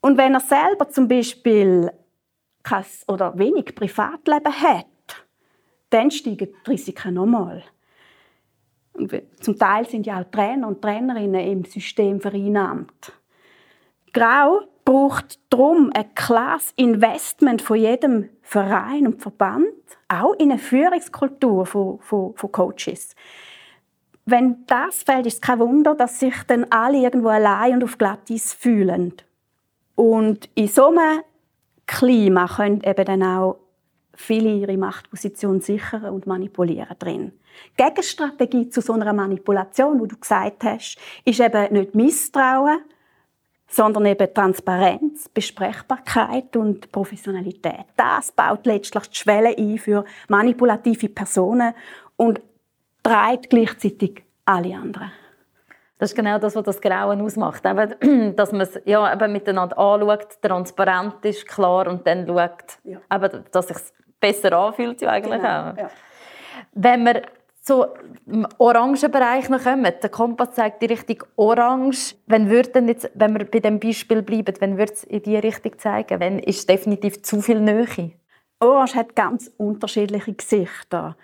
Und 0.01 0.17
wenn 0.17 0.33
er 0.33 0.39
selber 0.39 0.89
zum 0.89 1.07
Beispiel 1.07 1.91
kein 2.63 2.85
oder 3.07 3.37
wenig 3.37 3.75
Privatleben 3.75 4.53
hat, 4.53 4.85
dann 5.91 6.09
steigen 6.09 6.49
die 6.65 6.69
Risiken 6.69 7.13
nochmal. 7.13 7.63
Zum 9.39 9.57
Teil 9.57 9.87
sind 9.87 10.05
ja 10.05 10.21
auch 10.21 10.31
Trainer 10.31 10.67
und 10.67 10.81
Trainerinnen 10.81 11.41
im 11.41 11.65
System 11.65 12.19
vereinnahmt. 12.19 13.13
Grau 14.13 14.61
braucht 14.83 15.39
darum 15.49 15.91
ein 15.93 16.15
klares 16.15 16.73
Investment 16.77 17.61
von 17.61 17.77
jedem 17.77 18.29
Verein 18.41 19.05
und 19.05 19.21
Verband, 19.21 19.67
auch 20.07 20.33
in 20.39 20.51
eine 20.51 20.59
Führungskultur 20.59 21.65
von, 21.65 21.99
von, 21.99 22.33
von 22.35 22.51
Coaches. 22.51 23.13
Wenn 24.25 24.65
das 24.65 25.03
fällt, 25.03 25.25
ist 25.25 25.35
es 25.35 25.41
kein 25.41 25.59
Wunder, 25.59 25.95
dass 25.95 26.19
sich 26.19 26.35
dann 26.47 26.65
alle 26.69 26.97
irgendwo 26.97 27.29
allein 27.29 27.75
und 27.75 27.83
auf 27.83 27.97
Glattis 27.97 28.53
fühlen. 28.53 29.13
Und 29.95 30.49
in 30.55 30.67
so 30.67 30.87
einem 30.87 31.21
Klima 31.85 32.47
können 32.47 32.81
eben 32.83 33.05
dann 33.05 33.23
auch 33.23 33.57
viele 34.13 34.49
ihre 34.49 34.77
Machtposition 34.77 35.61
sichern 35.61 36.05
und 36.05 36.27
manipulieren 36.27 36.97
drin. 36.99 37.31
Gegenstrategie 37.75 38.69
zu 38.69 38.81
so 38.81 38.93
einer 38.93 39.13
Manipulation, 39.13 39.99
wo 39.99 40.05
du 40.05 40.17
gesagt 40.17 40.63
hast, 40.63 40.97
ist 41.25 41.39
eben 41.39 41.73
nicht 41.73 41.95
Misstrauen, 41.95 42.79
sondern 43.67 44.05
eben 44.05 44.33
Transparenz, 44.33 45.29
Besprechbarkeit 45.29 46.55
und 46.55 46.91
Professionalität. 46.91 47.85
Das 47.95 48.31
baut 48.31 48.65
letztlich 48.65 49.07
die 49.07 49.15
Schwelle 49.15 49.55
ein 49.57 49.77
für 49.77 50.05
manipulative 50.29 51.09
Personen 51.09 51.73
und 52.15 52.41
treibt 53.03 53.49
gleichzeitig 53.49 54.23
alle 54.45 54.75
anderen. 54.75 55.11
Das 55.99 56.11
ist 56.11 56.15
genau 56.15 56.37
das, 56.37 56.55
was 56.55 56.63
das 56.63 56.79
Grauen 56.79 57.21
ausmacht. 57.21 57.65
Eben, 57.65 58.35
dass 58.35 58.51
man 58.51 58.61
es 58.61 58.79
ja, 58.85 59.11
eben 59.11 59.31
miteinander 59.31 59.77
anschaut, 59.77 60.41
transparent 60.41 61.25
ist, 61.25 61.47
klar 61.47 61.87
und 61.87 62.05
dann 62.05 62.27
schaut, 62.27 62.77
ja. 62.83 62.99
eben, 63.13 63.43
dass 63.51 63.69
es 63.69 63.77
sich 63.77 63.93
besser 64.19 64.53
anfühlt 64.53 65.01
ja 65.01 65.09
eigentlich 65.09 65.41
genau, 65.41 65.71
auch. 65.71 65.77
Ja. 65.77 65.89
Wenn 66.73 67.03
wir 67.03 67.23
zu 67.67 67.85
im 68.25 68.47
Orangenbereich 68.57 69.49
noch 69.49 69.63
kommen, 69.63 69.93
der 70.01 70.09
Kompass 70.09 70.53
zeigt 70.53 70.81
die 70.81 70.87
Richtung 70.87 71.23
Orange. 71.35 72.15
Wenn, 72.25 72.49
jetzt, 72.49 73.11
wenn 73.13 73.37
wir 73.37 73.45
bei 73.45 73.59
dem 73.59 73.79
Beispiel 73.79 74.21
bleiben, 74.21 74.55
wenn 74.59 74.77
würde 74.77 74.93
es 74.93 75.03
in 75.03 75.21
diese 75.21 75.43
Richtung 75.43 75.77
zeigen? 75.77 76.19
Wenn 76.19 76.39
ist 76.39 76.69
definitiv 76.69 77.21
zu 77.23 77.41
viel 77.41 77.59
Nähe? 77.59 78.11
Orange 78.59 78.95
hat 78.95 79.15
ganz 79.15 79.51
unterschiedliche 79.57 80.33
Gesichter. 80.33 81.15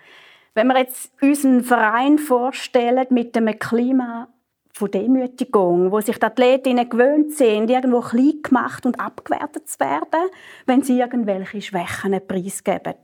Wenn 0.54 0.68
wir 0.68 0.78
jetzt 0.78 1.12
unseren 1.20 1.62
Verein 1.62 2.18
vorstellen 2.18 3.06
mit 3.10 3.36
einem 3.36 3.58
Klima 3.58 4.28
von 4.72 4.90
Demütigung, 4.90 5.90
wo 5.90 6.00
sich 6.00 6.18
die 6.18 6.26
Athletinnen 6.26 6.88
gewöhnt 6.88 7.32
sind, 7.32 7.70
irgendwo 7.70 8.00
klein 8.00 8.42
gemacht 8.42 8.86
und 8.86 9.00
abgewertet 9.00 9.68
zu 9.68 9.80
werden, 9.80 10.30
wenn 10.66 10.82
sie 10.82 11.00
irgendwelche 11.00 11.60
Schwächen 11.60 12.20
preisgeben. 12.26 12.94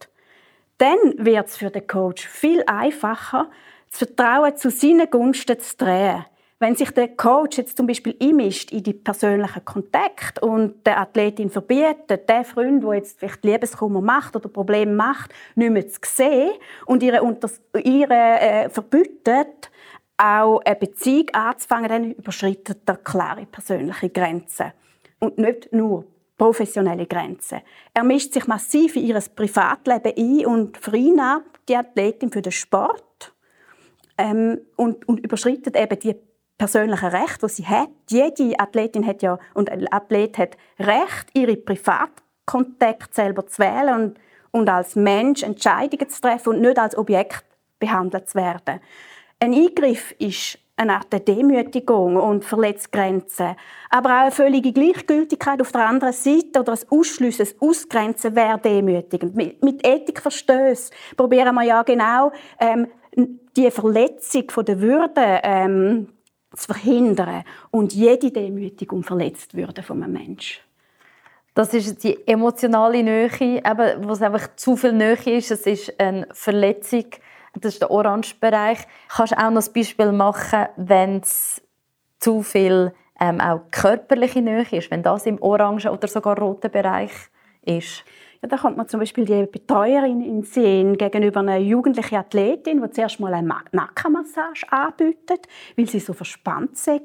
Dann 0.80 1.14
wird 1.18 1.46
es 1.46 1.58
für 1.58 1.70
den 1.70 1.86
Coach 1.86 2.26
viel 2.26 2.64
einfacher, 2.66 3.50
das 3.90 3.98
Vertrauen 3.98 4.56
zu 4.56 4.70
seinen 4.70 5.10
Gunsten 5.10 5.60
zu 5.60 5.76
drehen. 5.76 6.24
Wenn 6.58 6.74
sich 6.74 6.90
der 6.90 7.08
Coach 7.08 7.58
jetzt 7.58 7.76
zum 7.76 7.86
Beispiel 7.86 8.16
einmischt 8.18 8.72
in 8.72 8.82
die 8.82 8.94
persönlichen 8.94 9.62
Kontakte 9.62 10.40
und 10.40 10.86
der 10.86 10.98
Athletin 11.00 11.50
verbietet, 11.50 12.26
der 12.26 12.44
Freund, 12.44 12.82
der 12.82 12.94
jetzt 12.94 13.18
vielleicht 13.18 13.44
Liebeskummer 13.44 14.00
macht 14.00 14.36
oder 14.36 14.48
Probleme 14.48 14.92
macht, 14.92 15.34
nicht 15.54 15.70
mehr 15.70 15.86
zu 15.86 16.00
sehen 16.02 16.52
und 16.86 17.02
ihre, 17.02 17.20
ihre 17.82 18.14
äh, 18.14 18.70
verbietet, 18.70 19.70
auch 20.16 20.60
eine 20.64 20.76
Beziehung 20.76 21.28
anzufangen, 21.34 21.88
dann 21.90 22.12
überschreitet 22.12 22.78
er 22.86 22.96
klare 22.96 23.44
persönliche 23.44 24.08
Grenzen. 24.08 24.72
Und 25.18 25.36
nicht 25.36 25.70
nur 25.74 26.06
professionelle 26.40 27.06
Grenzen. 27.06 27.60
Er 27.92 28.02
mischt 28.02 28.32
sich 28.32 28.46
massiv 28.46 28.96
in 28.96 29.04
ihr 29.04 29.22
Privatleben 29.36 30.14
ein 30.16 30.46
und 30.46 30.78
vereinnahmt 30.78 31.44
die 31.68 31.76
Athletin 31.76 32.32
für 32.32 32.40
den 32.40 32.50
Sport 32.50 33.34
ähm, 34.16 34.58
und, 34.74 35.06
und 35.06 35.20
überschreitet 35.20 35.76
eben 35.76 35.98
die 35.98 36.16
persönlichen 36.56 37.10
Rechte, 37.10 37.46
die 37.46 37.52
sie 37.52 37.66
hat. 37.66 37.90
Jede 38.08 38.58
Athletin 38.58 39.06
hat 39.06 39.20
ja 39.20 39.38
und 39.52 39.68
ein 39.68 39.92
Athlet 39.92 40.38
hat 40.38 40.56
Recht, 40.78 41.28
ihre 41.34 41.58
Privatkontakte 41.58 43.14
selber 43.14 43.46
zu 43.46 43.58
wählen 43.58 43.94
und, 43.94 44.18
und 44.50 44.68
als 44.70 44.96
Mensch 44.96 45.42
Entscheidungen 45.42 46.08
zu 46.08 46.22
treffen 46.22 46.54
und 46.54 46.62
nicht 46.62 46.78
als 46.78 46.96
Objekt 46.96 47.44
behandelt 47.78 48.30
zu 48.30 48.36
werden. 48.36 48.80
Ein 49.40 49.52
Eingriff 49.52 50.14
ist 50.18 50.58
eine 50.80 50.94
Art 50.94 51.28
Demütigung 51.28 52.16
und 52.16 52.44
verletzt 52.44 52.90
Grenzen. 52.90 53.54
Aber 53.90 54.10
auch 54.10 54.22
eine 54.22 54.30
völlige 54.30 54.72
Gleichgültigkeit 54.72 55.60
auf 55.60 55.72
der 55.72 55.86
anderen 55.86 56.14
Seite 56.14 56.60
oder 56.60 56.72
ein 56.72 56.78
Ausschliessen, 56.88 57.46
ein 57.46 57.68
Ausgrenzen 57.68 58.34
wäre 58.34 58.58
demütigend. 58.58 59.36
Mit, 59.36 59.62
mit 59.62 59.86
Ethikverstößen 59.86 60.94
probieren 61.16 61.54
wir 61.54 61.64
ja 61.64 61.82
genau 61.82 62.32
ähm, 62.58 62.88
die 63.56 63.70
Verletzung 63.70 64.44
von 64.48 64.64
der 64.64 64.80
Würde 64.80 65.40
ähm, 65.42 66.08
zu 66.54 66.72
verhindern 66.72 67.44
und 67.70 67.92
jede 67.92 68.30
Demütigung 68.30 69.02
verletzt 69.02 69.54
würde 69.54 69.82
von 69.82 70.02
einem 70.02 70.14
Menschen. 70.14 70.62
Das 71.52 71.74
ist 71.74 72.02
die 72.04 72.26
emotionale 72.26 73.02
Nähe, 73.02 73.28
eben, 73.40 74.08
wo 74.08 74.12
es 74.12 74.22
einfach 74.22 74.56
zu 74.56 74.76
viel 74.76 74.92
Nähe 74.92 75.36
ist. 75.36 75.50
Es 75.50 75.66
ist 75.66 76.00
eine 76.00 76.26
Verletzung 76.32 77.04
das 77.54 77.74
ist 77.74 77.82
der 77.82 77.90
Orange-Bereich. 77.90 78.78
Kannst 79.08 79.32
du 79.32 79.38
auch 79.38 79.50
noch 79.50 79.66
ein 79.66 79.72
Beispiel 79.72 80.12
machen, 80.12 80.66
wenn 80.76 81.18
es 81.18 81.62
zu 82.18 82.42
viel 82.42 82.92
ähm, 83.18 83.40
auch 83.40 83.62
körperliche 83.70 84.40
Nähe 84.40 84.66
ist, 84.70 84.90
wenn 84.90 85.02
das 85.02 85.26
im 85.26 85.40
orangen 85.42 85.88
oder 85.88 86.08
sogar 86.08 86.38
roten 86.38 86.70
Bereich 86.70 87.12
ist? 87.62 88.04
Ja, 88.42 88.48
da 88.48 88.56
kommt 88.56 88.78
man 88.78 88.88
zum 88.88 89.00
Beispiel 89.00 89.26
die 89.26 89.44
Betreuerin 89.44 90.22
in 90.22 90.42
Sinn 90.44 90.96
gegenüber 90.96 91.40
einer 91.40 91.58
jugendlichen 91.58 92.16
Athletin, 92.16 92.80
die 92.82 92.90
zuerst 92.90 93.20
mal 93.20 93.34
eine 93.34 93.46
Nackenmassage 93.72 94.64
anbietet, 94.70 95.46
weil 95.76 95.86
sie 95.86 96.00
so 96.00 96.14
verspannt 96.14 96.78
sei. 96.78 97.00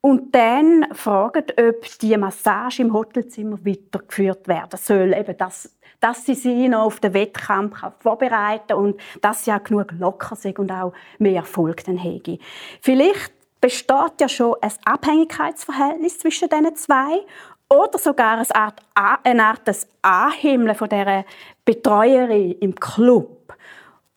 Und 0.00 0.34
dann 0.34 0.86
fragt, 0.92 1.60
ob 1.60 1.98
die 2.00 2.16
Massage 2.16 2.80
im 2.80 2.94
Hotelzimmer 2.94 3.58
weitergeführt 3.62 4.48
werden 4.48 4.78
soll. 4.78 5.12
Eben 5.12 5.36
das, 5.36 5.78
dass 6.00 6.24
sie 6.24 6.34
sie 6.34 6.68
noch 6.68 6.84
auf 6.84 7.00
den 7.00 7.14
Wettkampf 7.14 7.76
vorbereiten 8.00 8.72
und 8.72 9.00
dass 9.20 9.44
sie 9.44 9.52
auch 9.52 9.62
genug 9.62 9.92
locker 9.98 10.36
sind 10.36 10.58
und 10.58 10.72
auch 10.72 10.92
mehr 11.18 11.36
Erfolg 11.36 11.84
dann 11.84 12.02
haben. 12.02 12.38
Vielleicht 12.80 13.32
besteht 13.60 14.20
ja 14.20 14.28
schon 14.28 14.56
ein 14.62 14.72
Abhängigkeitsverhältnis 14.84 16.18
zwischen 16.18 16.48
diesen 16.48 16.76
zwei 16.76 17.20
oder 17.68 17.98
sogar 17.98 18.38
eine 18.38 18.54
Art, 18.54 18.80
eine 19.24 19.44
Art 19.44 19.68
des 19.68 19.86
Anhimmeln 20.02 20.74
von 20.74 20.88
dieser 20.88 21.24
Betreuerin 21.64 22.52
im 22.60 22.74
Club. 22.74 23.54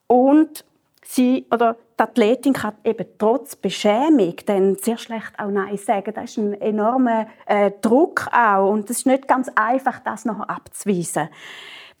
Und 0.06 0.64
sie 1.04 1.46
oder 1.50 1.76
die 1.98 2.02
Athletin 2.02 2.52
kann 2.52 2.74
eben 2.84 3.06
trotz 3.18 3.54
Beschämung 3.56 4.34
dann 4.46 4.76
sehr 4.76 4.98
schlecht 4.98 5.32
auch 5.38 5.50
Nein 5.50 5.76
sagen. 5.76 6.12
Das 6.14 6.30
ist 6.30 6.38
ein 6.38 6.60
enormer 6.60 7.26
äh, 7.46 7.70
Druck 7.80 8.28
auch 8.32 8.70
und 8.70 8.90
es 8.90 8.98
ist 8.98 9.06
nicht 9.06 9.28
ganz 9.28 9.48
einfach, 9.54 10.00
das 10.00 10.24
noch 10.24 10.40
abzuweisen. 10.40 11.28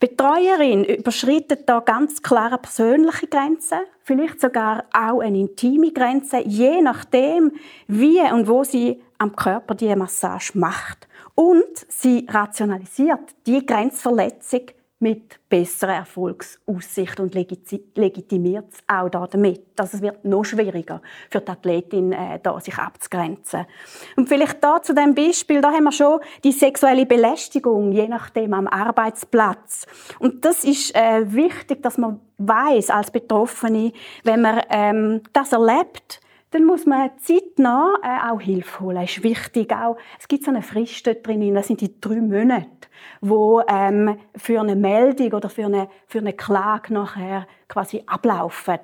Die 0.02 0.08
Betreuerin 0.08 0.84
überschreitet 0.84 1.68
da 1.68 1.80
ganz 1.80 2.20
klare 2.20 2.58
persönliche 2.58 3.28
Grenzen, 3.28 3.78
vielleicht 4.02 4.40
sogar 4.40 4.84
auch 4.92 5.20
eine 5.20 5.38
intime 5.38 5.92
Grenze, 5.92 6.40
je 6.44 6.82
nachdem, 6.82 7.52
wie 7.86 8.20
und 8.20 8.48
wo 8.48 8.64
sie 8.64 9.00
am 9.18 9.34
Körper 9.36 9.74
die 9.74 9.94
Massage 9.94 10.58
macht. 10.58 11.08
Und 11.36 11.86
sie 11.88 12.26
rationalisiert 12.28 13.20
die 13.46 13.64
Grenzverletzung 13.64 14.62
mit 15.04 15.38
besserer 15.50 15.96
Erfolgsaussicht 15.96 17.20
und 17.20 17.34
legitimiert 17.34 18.64
es 18.72 18.78
auch 18.88 19.10
damit. 19.10 19.78
Also 19.78 19.98
es 19.98 20.02
wird 20.02 20.24
noch 20.24 20.44
schwieriger 20.44 21.02
für 21.30 21.42
die 21.42 21.52
Athletin, 21.52 22.12
äh, 22.12 22.40
da 22.42 22.58
sich 22.58 22.78
abzugrenzen. 22.78 23.66
Und 24.16 24.30
vielleicht 24.30 24.64
da 24.64 24.80
zu 24.80 24.94
dem 24.94 25.14
Beispiel, 25.14 25.60
da 25.60 25.72
haben 25.72 25.84
wir 25.84 25.92
schon 25.92 26.20
die 26.42 26.52
sexuelle 26.52 27.04
Belästigung, 27.04 27.92
je 27.92 28.08
nachdem 28.08 28.54
am 28.54 28.66
Arbeitsplatz. 28.66 29.86
Und 30.20 30.46
das 30.46 30.64
ist 30.64 30.94
äh, 30.94 31.30
wichtig, 31.34 31.82
dass 31.82 31.98
man 31.98 32.20
weiß 32.38 32.88
als 32.88 33.10
Betroffene, 33.10 33.92
wenn 34.22 34.40
man 34.40 34.62
ähm, 34.70 35.20
das 35.34 35.52
erlebt, 35.52 36.22
dann 36.54 36.64
muss 36.64 36.86
man 36.86 37.10
zeitnah 37.18 37.96
äh, 38.00 38.30
auch 38.30 38.40
Hilfe 38.40 38.80
holen. 38.80 38.96
Das 39.00 39.16
ist 39.16 39.24
wichtig. 39.24 39.72
Auch, 39.72 39.96
es 40.20 40.28
gibt 40.28 40.44
so 40.44 40.52
eine 40.52 40.62
Frist 40.62 41.04
dort 41.04 41.26
drin, 41.26 41.52
das 41.52 41.66
sind 41.66 41.80
die 41.80 42.00
drei 42.00 42.20
Monate, 42.20 42.68
wo 43.20 43.60
ähm, 43.66 44.16
für 44.36 44.60
eine 44.60 44.76
Meldung 44.76 45.32
oder 45.32 45.48
für 45.48 45.64
eine, 45.64 45.88
für 46.06 46.18
eine 46.18 46.32
Klage 46.32 46.94
nachher 46.94 47.48
quasi 47.66 48.04
ablaufen. 48.06 48.78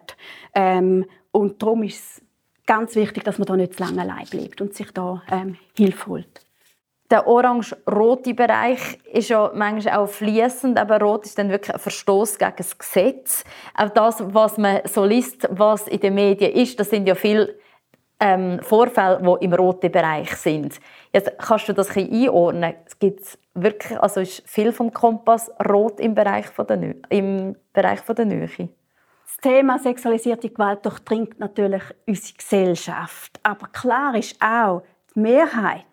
Ähm, 0.52 1.06
und 1.30 1.62
darum 1.62 1.84
ist 1.84 2.00
es 2.00 2.22
ganz 2.66 2.96
wichtig, 2.96 3.22
dass 3.22 3.38
man 3.38 3.46
da 3.46 3.56
nicht 3.56 3.74
zu 3.74 3.84
lange 3.84 4.00
allein 4.00 4.26
bleibt 4.26 4.60
und 4.60 4.74
sich 4.74 4.90
da 4.90 5.22
ähm, 5.30 5.56
Hilfe 5.76 6.06
holt. 6.08 6.46
Der 7.10 7.26
orange-rote 7.26 8.34
Bereich 8.34 8.98
ist 9.12 9.30
ja 9.30 9.50
manchmal 9.54 9.96
auch 9.96 10.08
fließend, 10.08 10.78
aber 10.78 11.00
rot 11.00 11.24
ist 11.24 11.38
dann 11.38 11.50
wirklich 11.50 11.74
ein 11.74 11.80
Verstoß 11.80 12.38
gegen 12.38 12.52
das 12.56 12.78
Gesetz. 12.78 13.44
Auch 13.76 13.90
das, 13.90 14.22
was 14.32 14.58
man 14.58 14.80
so 14.84 15.04
liest, 15.04 15.48
was 15.50 15.88
in 15.88 15.98
den 15.98 16.14
Medien 16.14 16.52
ist, 16.52 16.78
das 16.78 16.90
sind 16.90 17.08
ja 17.08 17.16
viele 17.16 17.56
ähm, 18.20 18.60
Vorfälle, 18.62 19.18
die 19.20 19.44
im 19.44 19.52
roten 19.54 19.90
Bereich 19.90 20.36
sind. 20.36 20.78
Jetzt 21.12 21.32
kannst 21.38 21.68
du 21.68 21.72
das 21.72 21.88
ein 21.88 22.06
bisschen 22.06 22.28
einordnen. 22.28 22.74
Es 22.86 22.98
gibt 22.98 23.38
wirklich, 23.54 23.98
also 23.98 24.20
ist 24.20 24.42
viel 24.46 24.72
vom 24.72 24.92
Kompass 24.92 25.50
rot 25.66 25.98
im 25.98 26.14
Bereich 26.14 26.46
von 26.46 26.66
der, 26.66 26.94
im 27.08 27.56
Bereich 27.72 28.00
von 28.00 28.14
der 28.14 28.26
Nähe. 28.26 28.46
Das 28.46 29.36
Thema 29.40 29.78
sexualisierte 29.78 30.50
Gewalt 30.50 30.84
durchdringt 30.84 31.40
natürlich 31.40 31.82
unsere 32.06 32.36
Gesellschaft. 32.36 33.40
Aber 33.42 33.68
klar 33.68 34.14
ist 34.14 34.36
auch, 34.42 34.82
die 35.14 35.20
Mehrheit 35.20 35.84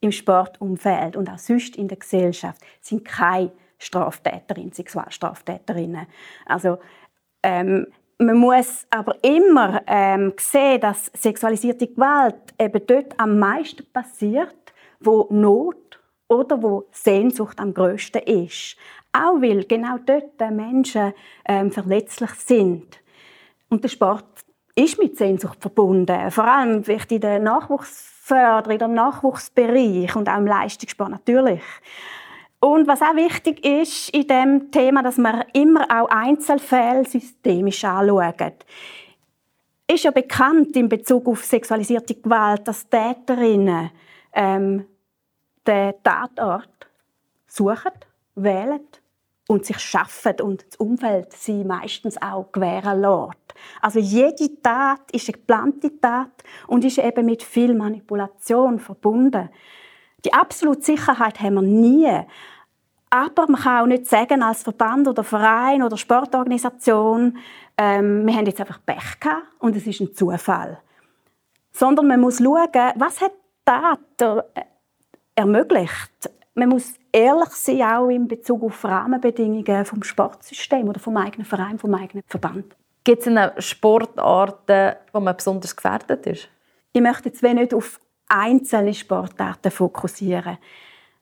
im 0.00 0.12
Sportumfeld 0.12 1.16
und 1.16 1.28
auch 1.30 1.38
sonst 1.38 1.76
in 1.76 1.88
der 1.88 1.98
Gesellschaft 1.98 2.60
sind 2.80 3.04
keine 3.04 3.52
Straftäterinnen, 3.78 4.72
Sexualstraftäterinnen. 4.72 6.06
Also 6.46 6.78
ähm, 7.42 7.86
man 8.18 8.36
muss 8.36 8.86
aber 8.90 9.22
immer 9.22 9.82
ähm, 9.86 10.32
sehen, 10.38 10.80
dass 10.80 11.10
sexualisierte 11.14 11.86
Gewalt 11.86 12.54
eben 12.58 12.86
dort 12.86 13.18
am 13.18 13.38
meisten 13.38 13.84
passiert, 13.92 14.56
wo 15.00 15.26
Not 15.30 16.00
oder 16.28 16.62
wo 16.62 16.86
Sehnsucht 16.92 17.60
am 17.60 17.74
größten 17.74 18.22
ist. 18.22 18.76
Auch 19.12 19.40
weil 19.40 19.64
genau 19.64 19.98
dort 20.04 20.40
die 20.40 20.50
Menschen 20.50 21.12
ähm, 21.46 21.70
verletzlich 21.70 22.30
sind. 22.32 23.00
Und 23.68 23.84
der 23.84 23.88
Sport 23.88 24.24
ist 24.74 24.98
mit 24.98 25.16
Sehnsucht 25.16 25.60
verbunden, 25.60 26.30
vor 26.30 26.44
allem 26.44 26.84
vielleicht 26.84 27.10
in 27.12 27.20
der 27.20 27.38
Nachwuchsförderung, 27.38 28.78
im 28.80 28.94
Nachwuchsbereich 28.94 30.14
und 30.16 30.28
auch 30.28 30.36
im 30.36 30.46
Leistungssport 30.46 31.10
natürlich. 31.10 31.62
Und 32.60 32.88
was 32.88 33.02
auch 33.02 33.14
wichtig 33.14 33.64
ist 33.64 34.10
in 34.10 34.26
dem 34.26 34.70
Thema, 34.70 35.02
dass 35.02 35.18
man 35.18 35.44
immer 35.52 35.84
auch 35.90 36.08
Einzelfälle 36.08 37.04
systemisch 37.04 37.84
anschaut. 37.84 38.64
Ist 39.88 40.04
ja 40.04 40.10
bekannt 40.10 40.74
in 40.74 40.88
Bezug 40.88 41.28
auf 41.28 41.44
sexualisierte 41.44 42.14
Gewalt, 42.14 42.66
dass 42.66 42.88
Täterinnen 42.88 43.90
ähm, 44.32 44.84
den 45.66 45.94
Tatort 46.02 46.88
suchen, 47.46 47.92
wählen 48.34 48.80
und 49.48 49.64
sich 49.64 49.78
schaffen 49.78 50.40
und 50.40 50.66
das 50.66 50.76
Umfeld 50.76 51.32
sie 51.32 51.62
meistens 51.62 52.20
auch 52.20 52.50
gewähren 52.50 53.00
lässt. 53.00 53.54
Also 53.80 54.00
jede 54.00 54.60
Tat 54.60 55.10
ist 55.12 55.28
eine 55.28 55.38
geplante 55.38 56.00
Tat 56.00 56.42
und 56.66 56.84
ist 56.84 56.98
eben 56.98 57.26
mit 57.26 57.42
viel 57.42 57.74
Manipulation 57.74 58.78
verbunden. 58.78 59.48
Die 60.26 60.32
absolute 60.32 60.82
Sicherheit 60.82 61.40
haben 61.40 61.54
wir 61.54 61.62
nie. 61.62 62.10
Aber 63.10 63.46
man 63.46 63.60
kann 63.60 63.82
auch 63.82 63.86
nicht 63.86 64.06
sagen, 64.06 64.42
als 64.42 64.64
Verband 64.64 65.06
oder 65.06 65.22
Verein 65.22 65.84
oder 65.84 65.96
Sportorganisation, 65.96 67.38
ähm, 67.78 68.26
wir 68.26 68.34
haben 68.34 68.46
jetzt 68.46 68.60
einfach 68.60 68.80
Pech 68.84 69.20
gehabt 69.20 69.44
und 69.60 69.76
es 69.76 69.86
ist 69.86 70.00
ein 70.00 70.12
Zufall. 70.12 70.80
Sondern 71.70 72.08
man 72.08 72.20
muss 72.20 72.38
schauen, 72.38 72.92
was 72.96 73.20
hat 73.20 73.30
die 73.34 73.70
Tat 73.70 74.54
ermöglicht. 75.36 76.30
Man 76.54 76.70
muss 76.70 76.94
ehrlich 77.12 77.50
sein, 77.50 77.82
auch 77.82 78.08
in 78.08 78.26
Bezug 78.26 78.64
auf 78.64 78.84
Rahmenbedingungen 78.84 79.84
vom 79.84 80.02
Sportsystem 80.02 80.88
oder 80.88 80.98
vom 80.98 81.16
eigenen 81.18 81.44
Verein, 81.44 81.78
vom 81.78 81.94
eigenen 81.94 82.24
Verband. 82.26 82.74
Gibt 83.04 83.24
es 83.24 83.64
Sportarten, 83.64 84.96
wo 85.12 85.20
man 85.20 85.36
besonders 85.36 85.76
gefährdet 85.76 86.26
ist? 86.26 86.48
Ich 86.92 87.00
möchte 87.00 87.28
jetzt 87.28 87.42
nicht 87.42 87.74
auf 87.74 88.00
einzelne 88.28 88.94
Sportarten 88.94 89.70
fokussieren, 89.70 90.58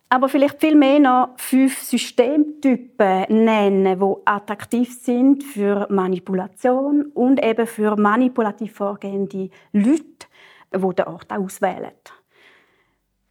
aber 0.09 0.29
vielleicht 0.29 0.61
viel 0.61 0.77
mehr 0.77 1.01
noch 1.01 1.31
fünf 1.37 1.81
Systemtypen 1.81 3.25
nennen, 3.29 3.99
die 3.99 4.15
attraktiv 4.25 4.97
sind 5.03 5.43
für 5.43 5.87
Manipulation 5.91 7.07
und 7.15 7.45
eben 7.45 7.67
für 7.67 7.97
manipulativ 7.97 8.75
vorgehende 8.75 9.51
Leute, 9.73 10.29
die 10.73 10.95
den 10.95 11.07
Ort 11.07 11.33
auswählen. 11.33 11.93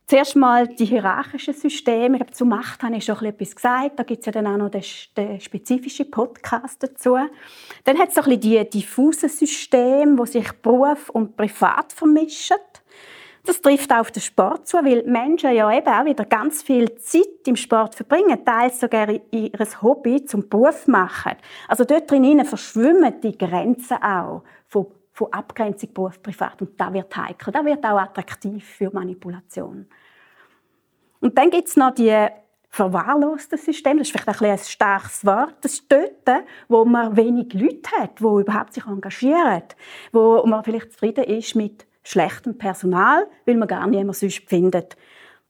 Zuerst 0.05 0.35
mal 0.35 0.67
die 0.67 0.85
hierarchischen 0.85 1.53
Systeme. 1.53 2.17
Ich 2.17 2.19
glaube, 2.19 2.33
zu 2.33 2.45
Macht 2.45 2.83
habe 2.83 2.97
ich 2.97 3.05
schon 3.05 3.23
etwas 3.23 3.55
gesagt. 3.55 3.97
Da 3.97 4.03
gibt 4.03 4.19
es 4.19 4.25
ja 4.25 4.31
dann 4.33 4.47
auch 4.47 4.57
noch 4.57 4.69
den, 4.69 4.83
den 5.15 5.39
spezifischen 5.39 6.11
Podcast 6.11 6.83
dazu. 6.83 7.17
Dann 7.85 7.97
hat 7.97 8.09
es 8.09 8.15
so 8.15 8.21
ein 8.21 8.37
bisschen 8.37 8.69
die 8.69 8.69
diffusen 8.69 9.29
Systeme, 9.29 10.17
wo 10.17 10.25
sich 10.25 10.51
Beruf 10.61 11.09
und 11.09 11.37
Privat 11.37 11.93
vermischen. 11.93 12.57
Das 13.45 13.59
trifft 13.59 13.91
auch 13.91 13.99
auf 13.99 14.11
den 14.11 14.21
Sport 14.21 14.67
zu, 14.67 14.77
weil 14.77 15.03
Menschen 15.03 15.53
ja 15.53 15.69
eben 15.71 15.87
auch 15.87 16.05
wieder 16.05 16.23
ganz 16.23 16.63
viel 16.63 16.95
Zeit 16.95 17.45
im 17.45 17.57
Sport 17.57 17.93
verbringen, 17.93 18.45
teils 18.45 18.79
sogar 18.79 19.09
ihr 19.09 19.51
Hobby 19.81 20.23
zum 20.23 20.47
Beruf 20.47 20.87
machen. 20.87 21.33
Also 21.67 21.83
dort 21.83 22.09
drinnen 22.09 22.45
verschwimmen 22.45 23.19
die 23.21 23.37
Grenzen 23.37 24.01
auch 24.01 24.43
von, 24.69 24.87
von 25.11 25.33
Abgrenzung 25.33 25.93
Beruf 25.93 26.21
Privat 26.21 26.61
und 26.61 26.79
da 26.79 26.93
wird 26.93 27.13
heikel, 27.17 27.51
da 27.51 27.65
wird 27.65 27.83
auch 27.83 27.99
attraktiv 27.99 28.65
für 28.65 28.89
Manipulation. 28.93 29.87
Und 31.19 31.37
dann 31.37 31.49
gibt 31.49 31.67
es 31.67 31.75
noch 31.75 31.93
die 31.93 32.27
verwahrlosten 32.69 33.57
Systeme. 33.57 33.99
Das 33.99 34.09
ist 34.09 34.19
vielleicht 34.19 34.41
ein, 34.41 34.51
ein 34.51 34.57
starkes 34.57 35.25
Wort. 35.25 35.55
Das 35.61 35.73
ist 35.73 35.91
dort, 35.91 36.43
wo 36.67 36.83
man 36.85 37.15
wenig 37.15 37.53
Leute 37.53 37.91
hat, 37.97 38.19
die 38.19 38.23
überhaupt 38.23 38.73
sich 38.73 38.85
engagieren, 38.85 39.63
wo 40.11 40.43
man 40.45 40.63
vielleicht 40.63 40.93
zufrieden 40.93 41.25
ist 41.25 41.55
mit 41.55 41.85
schlechtem 42.03 42.57
Personal, 42.57 43.27
weil 43.45 43.55
man 43.55 43.67
gar 43.67 43.87
niemand 43.87 44.17
sonst 44.17 44.47
findet. 44.47 44.97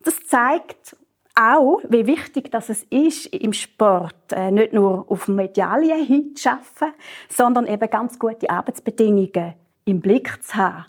Das 0.03 0.19
zeigt 0.27 0.95
auch, 1.35 1.81
wie 1.89 2.05
wichtig 2.05 2.51
das 2.51 2.69
es 2.69 2.83
ist, 2.83 3.27
im 3.27 3.53
Sport 3.53 4.31
äh, 4.31 4.51
nicht 4.51 4.73
nur 4.73 5.09
auf 5.09 5.27
Medaillen 5.27 6.05
hinzuschaffen, 6.05 6.93
sondern 7.29 7.65
eben 7.65 7.89
ganz 7.89 8.19
gute 8.19 8.49
Arbeitsbedingungen 8.49 9.55
im 9.85 9.99
Blick 9.99 10.43
zu 10.43 10.55
haben, 10.55 10.85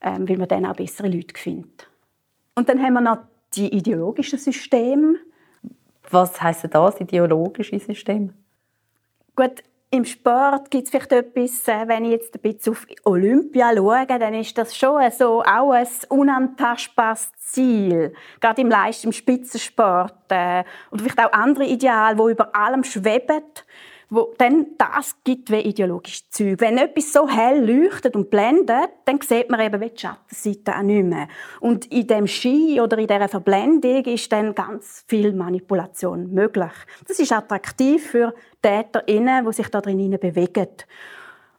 äh, 0.00 0.18
weil 0.18 0.36
man 0.36 0.48
dann 0.48 0.66
auch 0.66 0.74
bessere 0.74 1.08
Leute 1.08 1.38
findet. 1.38 1.88
Und 2.56 2.68
dann 2.68 2.82
haben 2.82 2.94
wir 2.94 3.00
noch 3.00 3.18
die 3.54 3.72
ideologischen 3.72 4.38
Systeme, 4.38 5.16
Was 6.10 6.42
heisst 6.42 6.68
das 6.70 7.00
ideologische 7.00 7.78
System? 7.78 8.34
Gut, 9.36 9.62
im 9.94 10.04
Sport 10.04 10.72
gibt 10.72 10.84
es 10.84 10.90
vielleicht 10.90 11.12
etwas, 11.12 11.68
äh, 11.68 11.86
wenn 11.86 12.04
ich 12.04 12.10
jetzt 12.10 12.34
ein 12.34 12.40
bisschen 12.40 12.72
auf 12.72 12.84
Olympia 13.04 13.72
schaue, 13.74 14.06
dann 14.06 14.34
ist 14.34 14.58
das 14.58 14.76
schon 14.76 15.00
so 15.12 15.42
auch 15.42 15.70
ein 15.70 15.86
unantastbares 16.08 17.30
Ziel. 17.38 18.12
Gerade 18.40 18.60
im 18.60 18.68
Leist, 18.68 19.04
im 19.04 19.12
Spitzensport. 19.12 20.14
Äh, 20.30 20.64
oder 20.90 21.02
vielleicht 21.02 21.20
auch 21.20 21.32
andere 21.32 21.66
Ideale, 21.66 22.16
die 22.16 22.32
über 22.32 22.54
allem 22.56 22.82
schweben 22.82 23.44
wo 24.10 24.34
dann 24.38 24.66
das 24.78 25.16
gibt 25.24 25.50
wie 25.50 25.60
ideologisches 25.60 26.30
Zeug. 26.30 26.60
Wenn 26.60 26.78
etwas 26.78 27.12
so 27.12 27.28
hell 27.28 27.64
leuchtet 27.64 28.16
und 28.16 28.30
blendet, 28.30 28.90
dann 29.04 29.20
sieht 29.20 29.50
man 29.50 29.60
eben 29.60 29.80
die 29.80 29.98
Schattenseite 29.98 30.76
auch 30.76 30.82
nicht 30.82 31.04
mehr. 31.04 31.28
Und 31.60 31.86
in 31.92 32.06
dem 32.06 32.26
Ski 32.26 32.80
oder 32.80 32.98
in 32.98 33.06
dieser 33.06 33.28
Verblendung 33.28 34.04
ist 34.04 34.30
dann 34.32 34.54
ganz 34.54 35.04
viel 35.08 35.32
Manipulation 35.32 36.32
möglich. 36.32 36.72
Das 37.06 37.18
ist 37.18 37.32
attraktiv 37.32 38.10
für 38.10 38.34
TäterInnen, 38.62 39.46
die 39.46 39.52
sich 39.52 39.68
da 39.68 39.80
drin 39.80 40.18
bewegen. 40.20 40.68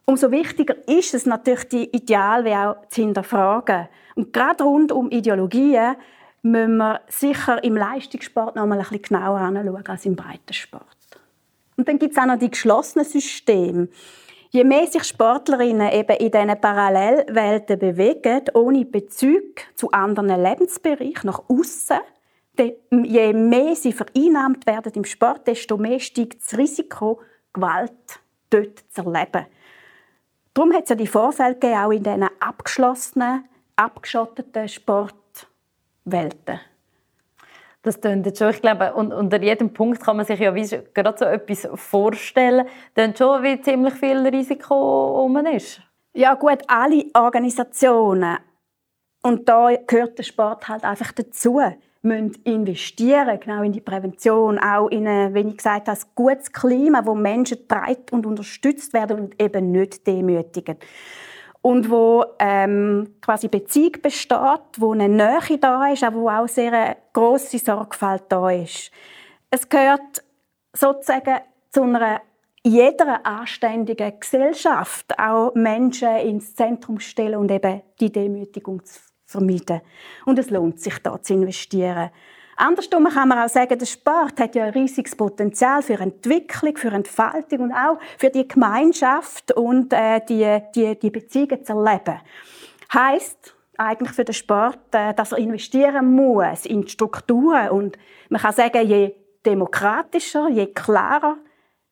Umso 0.04 0.30
wichtiger 0.30 0.76
ist 0.88 1.14
es 1.14 1.26
natürlich, 1.26 1.68
die 1.68 1.84
Ideale 1.90 2.44
wie 2.44 2.54
auch 2.54 2.88
zu 2.88 3.02
hinterfragen. 3.02 3.88
Und 4.14 4.32
gerade 4.32 4.62
rund 4.62 4.92
um 4.92 5.10
Ideologien 5.10 5.96
müssen 6.42 6.76
wir 6.76 7.00
sicher 7.08 7.62
im 7.64 7.76
Leistungssport 7.76 8.54
noch 8.54 8.66
mal 8.66 8.78
ein 8.78 8.80
bisschen 8.80 9.02
genauer 9.02 9.40
anschauen 9.40 9.86
als 9.86 10.06
im 10.06 10.14
Breitensport. 10.14 10.95
Und 11.76 11.88
dann 11.88 11.98
gibt 11.98 12.12
es 12.12 12.18
auch 12.18 12.26
noch 12.26 12.38
die 12.38 12.50
geschlossenen 12.50 13.06
Systeme. 13.06 13.88
Je 14.50 14.64
mehr 14.64 14.86
sich 14.86 15.04
Sportlerinnen 15.04 15.92
eben 15.92 16.16
in 16.16 16.30
diesen 16.30 16.60
Parallelwelten 16.60 17.78
bewegen, 17.78 18.42
ohne 18.54 18.84
Bezug 18.84 19.42
zu 19.74 19.90
anderen 19.90 20.42
Lebensbereichen 20.42 21.26
nach 21.26 21.42
außen, 21.48 21.98
je 22.90 23.32
mehr 23.32 23.76
sie 23.76 23.92
vereinnahmt 23.92 24.66
werden 24.66 24.92
im 24.94 25.04
Sport, 25.04 25.46
desto 25.46 25.76
mehr 25.76 26.00
steigt 26.00 26.40
das 26.40 26.56
Risiko, 26.56 27.20
Gewalt 27.52 27.92
dort 28.50 28.84
zu 28.90 29.02
erleben. 29.02 29.46
Darum 30.54 30.72
hat 30.72 30.84
es 30.84 30.90
ja 30.90 30.96
die 30.96 31.06
Vorfälle 31.06 31.54
gegeben, 31.54 31.78
auch 31.78 31.90
in 31.90 32.02
diesen 32.02 32.28
abgeschlossenen, 32.40 33.44
abgeschotteten 33.76 34.68
Sportwelten. 34.68 36.60
Das 37.86 38.00
klingt 38.00 38.26
jetzt 38.26 38.40
schon, 38.40 38.50
ich 38.50 38.60
glaube, 38.60 38.94
und, 38.94 39.12
unter 39.12 39.40
jedem 39.40 39.72
Punkt 39.72 40.02
kann 40.02 40.16
man 40.16 40.26
sich 40.26 40.40
ja 40.40 40.52
wie 40.56 40.66
gerade 40.92 41.16
so 41.16 41.24
etwas 41.24 41.68
vorstellen, 41.74 42.66
dann 42.94 43.14
schon 43.14 43.44
wie 43.44 43.60
ziemlich 43.60 43.94
viel 43.94 44.26
Risiko 44.26 45.24
um 45.24 45.36
ist. 45.46 45.80
Ja 46.12 46.34
gut, 46.34 46.58
alle 46.66 47.04
Organisationen, 47.14 48.38
und 49.22 49.48
da 49.48 49.70
gehört 49.86 50.18
der 50.18 50.24
Sport 50.24 50.66
halt 50.66 50.82
einfach 50.82 51.12
dazu, 51.12 51.60
müssen 52.02 52.34
investieren, 52.42 53.38
genau 53.38 53.62
in 53.62 53.70
die 53.70 53.80
Prävention, 53.80 54.58
auch 54.58 54.88
in 54.88 55.06
ein, 55.06 55.32
wie 55.32 55.48
ich 55.48 55.56
gesagt 55.56 55.86
habe, 55.86 56.00
gutes 56.16 56.50
Klima, 56.50 57.06
wo 57.06 57.14
Menschen 57.14 57.68
treibt 57.68 58.12
und 58.12 58.26
unterstützt 58.26 58.94
werden 58.94 59.20
und 59.20 59.40
eben 59.40 59.70
nicht 59.70 60.04
demütigen 60.08 60.76
und 61.66 61.90
wo 61.90 62.24
ähm, 62.38 63.16
quasi 63.20 63.48
Beziehung 63.48 64.00
besteht, 64.00 64.38
wo 64.76 64.92
eine 64.92 65.08
Nähe 65.08 65.58
da 65.60 65.88
ist, 65.88 66.04
aber 66.04 66.16
wo 66.16 66.28
auch 66.28 66.46
sehr 66.46 66.72
eine 66.72 66.96
grosse 67.12 67.58
Sorgfalt 67.58 68.22
da 68.28 68.48
ist. 68.50 68.92
Es 69.50 69.68
gehört 69.68 70.22
sozusagen 70.72 71.40
zu 71.72 71.82
einer 71.82 72.22
jeder 72.62 73.26
anständigen 73.26 74.12
Gesellschaft 74.20 75.18
auch 75.18 75.56
Menschen 75.56 76.16
ins 76.18 76.54
Zentrum 76.54 77.00
stellen 77.00 77.34
und 77.34 77.50
eben 77.50 77.82
die 77.98 78.12
Demütigung 78.12 78.84
zu 78.84 79.00
vermeiden. 79.24 79.80
Und 80.24 80.38
es 80.38 80.50
lohnt 80.50 80.78
sich 80.78 81.00
da 81.00 81.20
zu 81.20 81.34
investieren. 81.34 82.10
Andersrum 82.56 83.04
kann 83.04 83.28
man 83.28 83.38
auch 83.38 83.50
sagen, 83.50 83.78
der 83.78 83.86
Sport 83.86 84.40
hat 84.40 84.54
ja 84.54 84.64
ein 84.64 84.72
riesiges 84.72 85.14
Potenzial 85.14 85.82
für 85.82 86.00
Entwicklung, 86.00 86.76
für 86.76 86.88
Entfaltung 86.88 87.60
und 87.60 87.72
auch 87.72 87.98
für 88.16 88.30
die 88.30 88.48
Gemeinschaft 88.48 89.52
und 89.52 89.92
äh, 89.92 90.20
die, 90.26 90.60
die, 90.74 90.98
die 90.98 91.10
Beziehungen 91.10 91.62
zu 91.64 91.74
erleben. 91.74 92.20
Heißt 92.92 93.54
eigentlich 93.76 94.12
für 94.12 94.24
den 94.24 94.34
Sport, 94.34 94.78
äh, 94.92 95.12
dass 95.12 95.32
er 95.32 95.38
investieren 95.38 96.14
muss 96.14 96.64
in 96.64 96.88
Strukturen 96.88 97.68
und 97.68 97.98
man 98.30 98.40
kann 98.40 98.54
sagen, 98.54 98.86
je 98.86 99.14
demokratischer, 99.44 100.48
je 100.48 100.66
klarer, 100.66 101.36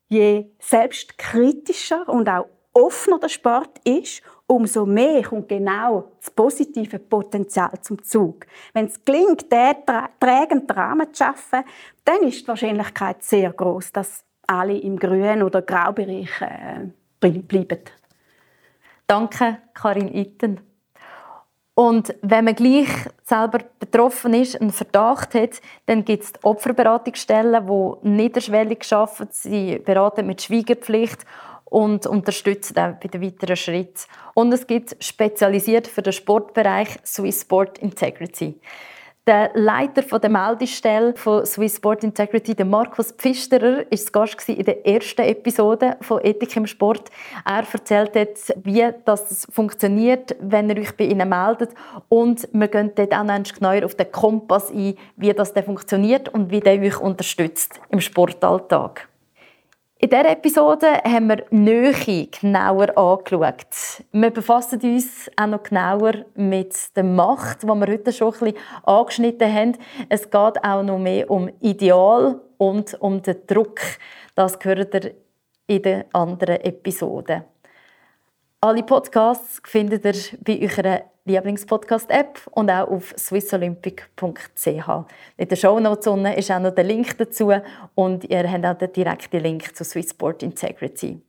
je 0.09 0.47
selbstkritischer 0.59 2.09
und 2.09 2.29
auch 2.29 2.47
offener 2.73 3.19
der 3.19 3.29
Sport 3.29 3.81
ist, 3.85 4.23
umso 4.47 4.85
mehr 4.87 5.23
kommt 5.23 5.49
genau 5.49 6.13
das 6.21 6.31
positive 6.31 6.99
Potenzial 6.99 7.73
zum 7.81 8.03
Zug. 8.03 8.47
Wenn 8.73 8.87
es 8.87 9.05
gelingt, 9.05 9.51
diesen 9.51 10.09
trägenden 10.21 10.77
Rahmen 10.77 11.13
zu 11.13 11.25
schaffen, 11.25 11.65
dann 12.05 12.23
ist 12.23 12.43
die 12.43 12.49
Wahrscheinlichkeit 12.49 13.23
sehr 13.23 13.53
groß, 13.53 13.93
dass 13.93 14.25
alle 14.47 14.77
im 14.77 14.99
grünen 14.99 15.43
oder 15.43 15.63
Graubereich 15.63 16.41
äh, 16.41 16.89
bleiben. 17.21 17.81
Danke, 19.07 19.59
Karin 19.73 20.15
Itten. 20.15 20.61
Und 21.75 22.15
wenn 22.23 22.45
man 22.45 22.55
gleich 22.55 22.89
selber 23.25 23.59
betroffen 23.81 24.33
ist, 24.33 24.61
einen 24.61 24.71
Verdacht 24.71 25.35
hat, 25.35 25.61
dann 25.87 26.05
gibt 26.05 26.23
es 26.23 26.33
Opferberatungsstellen, 26.43 27.67
die 27.67 28.09
niederschwellig 28.09 28.93
arbeiten. 28.93 29.29
Sie 29.33 29.79
beraten 29.79 30.27
mit 30.27 30.41
Schweigepflicht 30.41 31.25
und 31.75 32.07
unterstützen 32.07 32.79
auch 32.79 32.93
bei 33.01 33.09
den 33.09 33.21
weiteren 33.21 33.57
Schritten. 33.57 34.05
Und 34.35 34.53
es 34.53 34.65
gibt 34.65 34.97
spezialisiert 35.03 35.89
für 35.89 36.03
den 36.03 36.13
Sportbereich 36.13 36.89
Swiss 37.05 37.41
Sport 37.41 37.79
Integrity. 37.79 38.55
Der 39.27 39.51
Leiter 39.55 40.03
der 40.21 40.31
Meldestelle 40.31 41.15
von 41.17 41.45
Swiss 41.45 41.77
Sport 41.77 42.05
Integrity, 42.05 42.63
Markus 42.63 43.11
Pfisterer, 43.11 43.91
ist 43.91 44.13
Gast 44.13 44.49
in 44.49 44.65
der 44.65 44.87
ersten 44.87 45.23
Episode 45.23 45.97
von 46.01 46.21
Ethik 46.23 46.55
im 46.55 46.69
Sport. 46.69 47.11
Er 47.45 47.65
erzählt 47.73 48.15
jetzt, 48.15 48.55
wie 48.63 48.87
das 49.05 49.49
funktioniert, 49.51 50.37
wenn 50.41 50.71
ihr 50.71 50.79
euch 50.79 50.97
bei 50.97 51.07
ihnen 51.07 51.29
meldet. 51.29 51.71
Und 52.09 52.49
wir 52.53 52.69
gehen 52.69 52.93
dort 52.95 53.13
auch 53.13 53.25
noch 53.25 53.43
genauer 53.43 53.85
auf 53.85 53.97
den 53.97 54.13
Kompass 54.13 54.71
ein, 54.71 54.95
wie 55.17 55.33
das 55.33 55.51
funktioniert 55.51 56.29
und 56.29 56.53
wie 56.53 56.61
der 56.61 56.79
euch 56.79 57.01
unterstützt 57.01 57.81
im 57.89 58.01
Sportalltag. 58.01 59.09
In 60.05 60.11
dieser 60.11 60.33
Episode 60.33 61.01
haben 61.03 61.29
wir 61.29 61.47
Nähe 61.49 62.27
genauer 62.27 62.95
angeschaut. 62.99 64.05
Wir 64.13 64.31
befassen 64.31 64.79
uns 64.83 65.31
auch 65.35 65.47
noch 65.47 65.63
genauer 65.63 66.27
mit 66.35 66.95
der 66.95 67.05
Macht, 67.05 67.63
die 67.63 67.67
wir 67.67 67.87
heute 67.87 68.13
schon 68.13 68.35
ein 68.35 68.39
bisschen 68.39 68.57
angeschnitten 68.83 69.51
haben. 69.51 69.79
Es 70.11 70.25
geht 70.25 70.63
auch 70.63 70.83
noch 70.83 70.99
mehr 70.99 71.31
um 71.31 71.49
Ideal 71.61 72.39
und 72.59 73.01
um 73.01 73.23
den 73.23 73.47
Druck. 73.47 73.81
Das 74.35 74.59
gehört 74.59 74.93
ihr 74.93 75.15
in 75.69 75.81
den 75.81 76.05
anderen 76.13 76.61
Episoden. 76.61 77.45
Alle 78.61 78.83
Podcasts 78.83 79.63
findet 79.65 80.05
ihr 80.05 80.39
bei 80.45 80.61
eurer 80.61 81.01
Lieblingspodcast-App 81.27 82.41
und 82.51 82.71
auch 82.71 82.89
auf 82.89 83.15
swissolympic.ch. 83.17 84.89
In 85.37 85.49
den 85.49 85.57
Shownotes 85.57 86.07
ist 86.37 86.51
auch 86.51 86.61
noch 86.61 86.75
der 86.75 86.85
Link 86.85 87.17
dazu 87.17 87.53
und 87.95 88.25
ihr 88.25 88.51
habt 88.51 88.67
auch 88.67 88.75
den 88.75 88.93
direkten 88.93 89.41
Link 89.41 89.75
zu 89.75 89.85
Swissport 89.85 90.43
Integrity. 90.43 91.23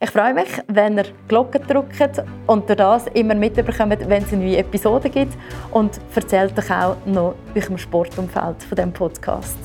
Ich 0.00 0.10
freue 0.10 0.32
mich, 0.32 0.48
wenn 0.68 0.96
ihr 0.96 1.06
Glocken 1.26 1.66
drückt 1.66 2.22
und 2.46 2.68
durch 2.68 2.76
das 2.76 3.08
immer 3.08 3.34
mitbekommt, 3.34 4.08
wenn 4.08 4.22
es 4.22 4.32
eine 4.32 4.44
neue 4.44 4.58
Episode 4.58 5.10
gibt 5.10 5.36
und 5.72 6.00
erzählt 6.14 6.56
euch 6.56 6.70
auch 6.70 6.96
noch 7.04 7.34
eurem 7.56 7.76
Sportumfeld 7.76 8.62
von 8.62 8.76
dem 8.76 8.92
Podcast. 8.92 9.58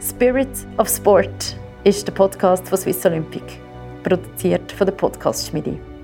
Spirit 0.00 0.48
of 0.76 0.88
Sport 0.88 1.56
ist 1.84 2.06
der 2.06 2.12
Podcast 2.12 2.68
von 2.68 2.78
Swiss 2.78 3.06
Olympic 3.06 3.44
produziert 4.02 4.72
von 4.72 4.86
der 4.86 4.94
Podcast 4.94 5.48
Schmiede. 5.48 5.95